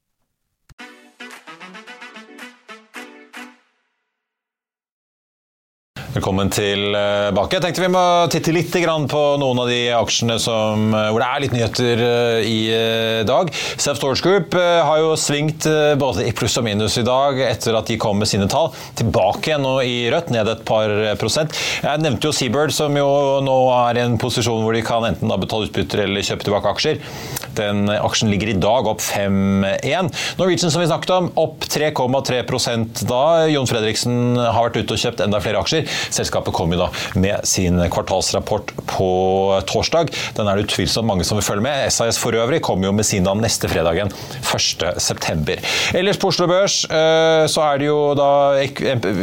Velkommen 6.11 6.49
tilbake. 6.51 7.55
Jeg 7.55 7.63
tenkte 7.63 7.83
vi 7.85 7.89
må 7.93 8.01
titte 8.27 8.51
litt 8.51 8.73
på 8.73 9.19
noen 9.39 9.59
av 9.63 9.69
de 9.71 9.93
aksjene 9.95 10.35
som, 10.43 10.89
eh, 10.91 11.07
hvor 11.07 11.23
det 11.23 11.27
er 11.29 11.39
litt 11.39 11.53
nyheter 11.55 12.01
eh, 12.03 12.47
i 12.49 12.57
eh, 12.67 13.19
dag. 13.23 13.47
Self 13.79 14.01
Storage 14.01 14.19
Group 14.25 14.57
har 14.59 14.99
jo 14.99 15.13
svingt 15.15 15.63
både 16.01 16.25
i 16.27 16.33
pluss 16.35 16.57
og 16.59 16.65
minus 16.67 16.97
i 16.99 17.05
dag 17.07 17.39
etter 17.45 17.77
at 17.79 17.87
de 17.87 17.95
kom 17.95 18.19
med 18.19 18.27
sine 18.27 18.49
tall. 18.51 18.73
Tilbake 18.99 19.53
igjen 19.53 19.63
nå 19.63 19.77
i 19.87 20.09
rødt, 20.11 20.33
ned 20.35 20.51
et 20.51 20.65
par 20.67 20.91
prosent. 21.21 21.55
Jeg 21.79 22.03
nevnte 22.03 22.27
jo 22.27 22.35
Seabird, 22.35 22.75
som 22.75 22.91
jo 22.99 23.39
nå 23.47 23.57
er 23.77 24.01
i 24.01 24.03
en 24.03 24.19
posisjon 24.19 24.65
hvor 24.65 24.75
de 24.75 24.83
kan 24.83 25.07
enten 25.07 25.31
betale 25.31 25.69
utbytter 25.69 26.03
eller 26.09 26.27
kjøpe 26.27 26.49
tilbake 26.49 26.75
aksjer. 26.75 26.99
Den 27.57 27.89
aksjen 27.91 28.29
ligger 28.31 28.47
i 28.51 28.57
dag 28.61 28.87
opp 28.89 29.01
5,1. 29.03 30.11
Norwegian 30.39 30.71
som 30.71 30.81
vi 30.81 30.87
snakket 30.89 31.11
om, 31.15 31.25
opp 31.39 31.59
3,3% 31.67 33.03
da. 33.09 33.23
Jon 33.51 33.67
Fredriksen 33.69 34.37
har 34.39 34.63
vært 34.69 34.79
ute 34.81 34.93
og 34.95 35.01
kjøpt 35.03 35.19
enda 35.25 35.37
flere 35.43 35.59
aksjer. 35.61 35.83
Selskapet 36.13 36.53
kom 36.55 36.69
jo 36.73 36.79
da 36.83 36.89
med 37.19 37.37
sin 37.49 37.75
kvartalsrapport 37.91 38.67
på 38.89 39.09
torsdag. 39.69 40.05
Den 40.37 40.47
er 40.47 40.53
det 40.57 40.63
utvilsomt 40.69 41.07
mange 41.07 41.23
som 41.27 41.35
vil 41.39 41.47
følge 41.47 41.65
med. 41.65 41.75
SAS 41.93 42.17
for 42.21 42.31
øvrig 42.37 42.61
kommer 42.65 42.85
jo 42.89 42.93
med 42.95 43.05
sin 43.07 43.25
da 43.27 43.33
neste 43.37 43.67
fredagen, 43.71 44.09
1.9. 44.41 45.57
Ellers 45.97 46.19
på 46.21 46.27
Oslo 46.31 46.45
Børs 46.49 46.75
eh, 46.85 47.45
så 47.51 47.59
er 47.65 47.75
det 47.81 47.87
jo 47.87 47.99
da 48.17 48.29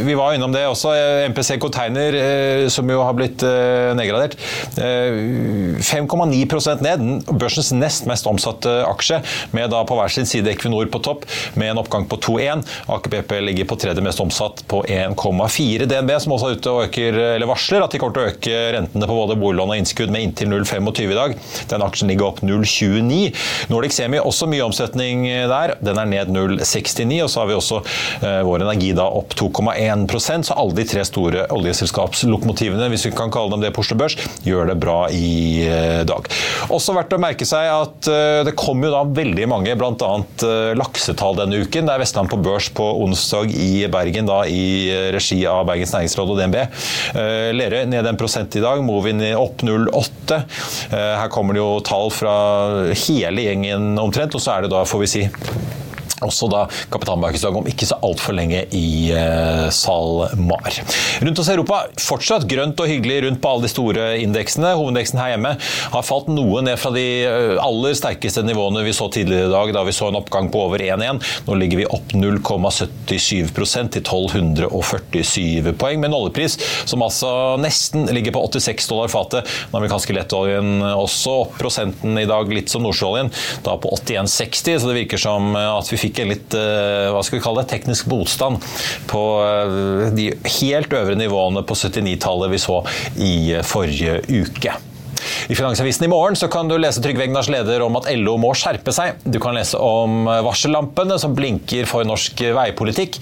Vi 0.09 0.15
var 0.19 0.31
innom 0.37 0.53
det 0.55 0.65
også. 0.69 0.89
MPC 1.31 1.51
Container, 1.63 2.13
eh, 2.19 2.69
som 2.73 2.85
jo 2.91 2.99
har 3.05 3.15
blitt 3.17 3.41
eh, 3.47 3.91
nedgradert. 3.99 4.35
5,9% 4.79 6.83
ned. 6.85 6.99
Børsens 7.29 7.73
nest 7.77 8.07
mest 8.09 8.18
omsatte 8.27 8.73
aksje, 8.89 9.21
med 9.55 9.71
da 9.71 9.85
på 9.87 9.99
hver 9.99 10.13
sin 10.13 10.27
side 10.29 10.51
Equinor 10.51 10.91
på 10.91 11.03
topp, 11.05 11.27
med 11.55 11.73
en 11.73 11.83
oppgang 11.83 12.09
på 12.11 12.19
2,1. 12.25 12.65
Aker 12.97 13.15
BP 13.15 13.35
ligger 13.47 13.69
på 13.71 13.79
tredje 13.81 14.05
mest 14.05 14.21
omsatt 14.21 14.65
på 14.71 14.83
1,4. 14.83 15.87
DNB, 15.89 16.15
som 16.21 16.35
også 16.35 16.51
er 16.51 16.59
ute 16.59 16.73
og 16.75 16.83
øker, 16.89 17.21
eller 17.37 17.51
varsler 17.51 17.85
at 17.85 17.95
de 17.95 18.01
kommer 18.03 18.17
til 18.17 18.25
å 18.25 18.33
øke 18.33 18.63
rentene 18.75 19.09
på 19.09 19.19
både 19.19 19.39
boliglån 19.39 19.75
og 19.75 19.81
innskudd 19.81 20.13
med 20.15 20.27
inntil 20.27 20.51
0,25 20.53 21.13
i 21.13 21.19
dag. 21.19 21.37
Den 21.71 21.85
aksjen 21.87 22.11
ligger 22.11 22.31
opp 22.31 22.43
0,29. 22.45 23.35
Nordic 23.73 23.97
Semi 23.97 24.21
også 24.21 24.49
mye 24.51 24.67
omsetning 24.67 25.27
der. 25.51 25.77
Den 25.85 26.01
er 26.01 26.09
ned 26.11 26.33
0,69. 26.35 27.23
Og 27.25 27.31
så 27.33 27.43
har 27.43 27.51
vi 27.51 27.57
også 27.59 27.81
eh, 28.25 28.41
vår 28.47 28.65
energi 28.67 28.93
da 28.97 29.09
opp 29.19 29.35
2,1% 29.39 30.49
Så 30.49 30.57
alle 30.57 30.77
de 30.79 30.87
tre 30.89 31.05
store 31.07 31.47
oljeselskapslokomotivene, 31.55 32.89
hvis 32.93 33.09
vi 33.09 33.15
kan 33.17 33.33
kalle 33.35 33.55
dem 33.55 33.65
det 33.65 33.73
på 33.77 33.85
Oslo 33.85 33.99
Børs, 34.01 34.19
gjør 34.47 34.73
det 34.73 34.79
bra 34.83 34.99
i 35.15 35.65
eh, 35.67 36.03
dag. 36.09 36.29
Også 36.75 36.97
verdt 36.97 37.15
å 37.17 37.21
merke 37.23 37.49
seg 37.49 37.69
at 37.73 38.08
eh, 38.11 38.41
det 38.47 38.55
kom 38.59 38.83
jo 38.85 38.91
da 38.93 39.03
veldig 39.05 39.47
mange, 39.51 39.75
bl.a. 39.79 40.11
Eh, 40.49 40.73
laksetall 40.79 41.39
denne 41.39 41.63
uken. 41.63 41.89
Det 41.89 41.95
er 41.95 42.03
Vestland 42.03 42.31
på 42.33 42.41
børs 42.43 42.71
på 42.75 42.87
onsdag 43.05 43.53
i 43.55 43.87
Bergen, 43.93 44.29
da 44.29 44.43
i 44.49 44.91
regi 45.15 45.41
av 45.49 45.65
Bergens 45.69 45.95
Næringsråd 45.97 46.35
og 46.35 46.41
DNB. 46.41 46.59
Eh, 46.61 47.51
Lerøy 47.57 47.85
ned 47.91 48.09
en 48.09 48.21
prosent 48.21 48.57
i 48.59 48.65
dag, 48.65 48.83
Movin 48.85 49.23
opp 49.39 49.65
0,8. 49.67 50.43
Eh, 50.91 51.15
her 51.23 51.33
kommer 51.33 51.57
det 51.57 51.63
jo 51.63 51.79
tall 51.87 52.13
fra 52.15 52.37
hele 53.07 53.49
gjengen 53.49 53.93
omtrent, 54.01 54.35
og 54.35 54.45
så 54.45 54.57
er 54.57 54.67
det 54.67 54.75
da, 54.75 54.87
får 54.89 55.05
vi 55.05 55.13
si 55.17 55.27
også 56.25 56.49
da 56.53 56.65
kapitalmarkedsdagen 56.93 57.63
om 57.63 57.69
ikke 57.71 57.89
så 57.89 57.99
altfor 58.05 58.37
lenge 58.37 58.65
i 58.75 59.11
uh, 59.15 59.69
SalMar. 59.75 60.81
Rundt 61.23 61.43
oss 61.43 61.51
i 61.51 61.55
Europa 61.55 61.83
fortsatt 62.03 62.47
grønt 62.51 62.81
og 62.83 62.91
hyggelig 62.91 63.23
rundt 63.27 63.43
på 63.43 63.53
alle 63.53 63.67
de 63.67 63.73
store 63.73 64.07
indeksene. 64.23 64.75
Hovedindeksen 64.79 65.21
her 65.21 65.35
hjemme 65.35 65.55
har 65.95 66.07
falt 66.07 66.31
noe 66.33 66.63
ned 66.65 66.79
fra 66.81 66.93
de 66.95 67.05
eh, 67.27 67.55
aller 67.63 67.97
sterkeste 67.99 68.45
nivåene 68.47 68.85
vi 68.87 68.95
så 68.97 69.09
tidligere 69.13 69.49
i 69.49 69.53
dag, 69.53 69.73
da 69.77 69.85
vi 69.87 69.95
så 69.97 70.11
en 70.11 70.19
oppgang 70.21 70.51
på 70.53 70.63
over 70.67 70.83
1,1. 70.85 71.21
Nå 71.47 71.59
ligger 71.59 71.83
vi 71.83 71.89
opp 71.89 72.15
0,77% 72.17 73.95
til 73.97 74.05
1247 74.05 75.73
poeng, 75.79 76.01
med 76.01 76.11
en 76.11 76.19
oljepris 76.19 76.59
som 76.89 77.03
altså 77.05 77.31
nesten 77.61 78.09
ligger 78.15 78.35
på 78.37 78.45
86 78.49 78.89
dollar 78.91 79.13
fatet. 79.13 79.49
Den 79.69 79.81
amerikanske 79.81 80.17
lettoljen 80.17 80.83
også 80.89 81.37
opp 81.45 81.59
prosenten 81.61 82.19
i 82.21 82.27
dag, 82.29 82.51
litt 82.53 82.73
som 82.73 82.85
nordsjøoljen, 82.87 83.33
da 83.67 83.77
på 83.81 83.93
81,60, 83.99 84.79
så 84.79 84.91
det 84.91 84.99
virker 85.03 85.21
som 85.21 85.53
at 85.59 85.93
vi 85.93 86.01
fikk 86.01 86.08
fikk 86.09 86.25
en 86.25 86.33
litt 86.33 86.57
eh, 86.57 87.09
hva 87.13 87.23
skal 87.25 87.39
vi 87.39 87.45
kalle 87.45 87.65
det, 87.65 87.73
teknisk 87.75 88.11
motstand 88.11 88.65
på 89.11 89.25
eh, 89.45 90.11
de 90.17 90.31
helt 90.59 90.93
øvre 90.97 91.17
nivåene 91.19 91.65
på 91.67 91.79
79-tallet 91.79 92.55
vi 92.55 92.63
så 92.63 92.83
i 93.23 93.35
forrige 93.67 94.23
uke. 94.29 94.79
I 95.51 95.57
Finansavisen 95.57 96.05
i 96.07 96.09
morgen 96.09 96.37
så 96.39 96.47
kan 96.53 96.69
du 96.71 96.77
lese 96.79 97.03
Trygve 97.03 97.25
Egnars 97.27 97.49
leder 97.51 97.83
om 97.85 97.97
at 97.99 98.07
LO 98.21 98.37
må 98.41 98.53
skjerpe 98.57 98.93
seg. 98.95 99.19
Du 99.25 99.41
kan 99.43 99.57
lese 99.57 99.81
om 99.83 100.29
varsellampene 100.47 101.19
som 101.21 101.35
blinker 101.37 101.89
for 101.91 102.07
norsk 102.07 102.43
veipolitikk. 102.57 103.19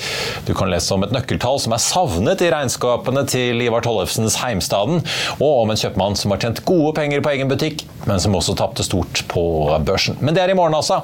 Du 0.47 0.53
kan 0.59 0.71
lese 0.71 0.93
om 0.95 1.07
et 1.07 1.15
nøkkeltall 1.17 1.61
som 1.63 1.75
er 1.75 1.83
savnet 1.83 2.45
i 2.45 2.53
regnskapene 2.53 3.25
til 3.33 3.65
Ivar 3.65 3.87
Tollefsens 3.87 4.39
Heimstaden, 4.43 5.03
og 5.41 5.63
om 5.65 5.73
en 5.73 5.81
kjøpmann 5.81 6.19
som 6.21 6.35
har 6.35 6.45
tjent 6.45 6.63
gode 6.69 6.93
penger 7.01 7.25
på 7.25 7.33
egen 7.33 7.51
butikk, 7.51 7.87
men 8.07 8.23
som 8.23 8.35
også 8.39 8.57
tapte 8.59 8.85
stort 8.87 9.23
på 9.31 9.45
børsen. 9.87 10.19
Men 10.21 10.37
det 10.37 10.43
er 10.43 10.53
i 10.53 10.57
morgen, 10.59 10.75
altså. 10.77 11.01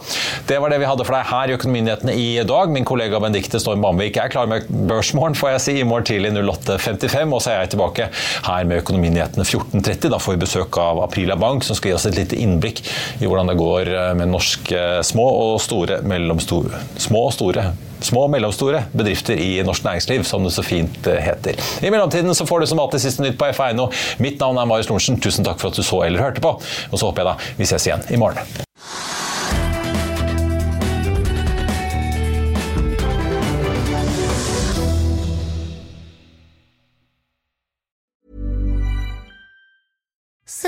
Det 0.48 0.58
var 0.62 0.72
det 0.72 0.80
vi 0.82 0.88
hadde 0.88 1.06
for 1.06 1.16
deg 1.16 1.28
her 1.28 1.52
i 1.52 1.56
Økonominyhetene 1.56 2.16
i 2.18 2.26
dag. 2.48 2.72
Min 2.72 2.86
kollega 2.88 3.20
Benedicte 3.22 3.60
Storm 3.62 3.84
Bamvik 3.84 4.18
er 4.20 4.32
klar 4.32 4.50
med 4.50 4.68
Børsmorgen, 4.70 5.36
får 5.38 5.54
jeg 5.54 5.64
si, 5.66 5.76
i 5.80 5.86
morgen 5.88 6.08
tidlig 6.08 6.32
08.55, 6.38 7.36
og 7.36 7.42
så 7.44 7.52
er 7.52 7.62
jeg 7.62 7.74
tilbake 7.76 8.08
her 8.48 8.68
med 8.68 8.82
Økonominyhetene 8.82 9.46
14.30. 9.46 10.10
Da 10.12 10.20
får 10.22 10.36
vi 10.36 10.44
besøk 10.46 10.80
av 10.82 11.02
Aprila 11.06 11.38
Bank, 11.40 11.66
som 11.66 11.78
skal 11.78 11.92
gi 11.92 11.98
oss 11.98 12.08
et 12.10 12.18
lite 12.18 12.38
innblikk 12.40 12.84
i 13.20 13.28
hvordan 13.28 13.52
det 13.52 13.60
går 13.60 13.94
med 14.18 14.32
norske 14.32 14.84
små 15.06 15.28
og 15.46 15.56
store, 15.62 16.02
mellomstore, 16.06 16.84
små 17.00 17.26
og 17.28 17.34
store 17.36 17.70
små 18.08 18.26
og 18.26 18.34
mellomstore 18.34 18.84
bedrifter 18.96 19.38
i 19.38 19.54
norsk 19.66 19.86
næringsliv, 19.86 20.26
som 20.28 20.44
det 20.46 20.54
så 20.54 20.64
fint 20.66 21.06
eh, 21.10 21.22
heter. 21.22 21.58
I 21.82 21.92
mellomtiden 21.92 22.34
så 22.34 22.46
får 22.48 22.62
du 22.64 22.70
som 22.72 22.82
alltid 22.82 23.04
siste 23.06 23.24
nytt 23.24 23.38
på 23.40 23.50
F1. 23.52 23.86
Mitt 24.22 24.42
navn 24.42 24.60
er 24.60 24.68
Marius 24.70 24.90
Lorentzen. 24.90 25.20
Tusen 25.22 25.46
takk 25.46 25.60
for 25.62 25.72
at 25.72 25.78
du 25.78 25.86
så 25.86 26.02
eller 26.06 26.22
hørte 26.24 26.44
på. 26.44 26.56
Og 26.90 26.98
så 26.98 27.08
håper 27.08 27.24
jeg 27.24 27.32
da 27.32 27.56
vi 27.62 27.72
ses 27.72 27.88
igjen 27.88 28.06
i 28.10 28.20
morgen. 28.20 28.71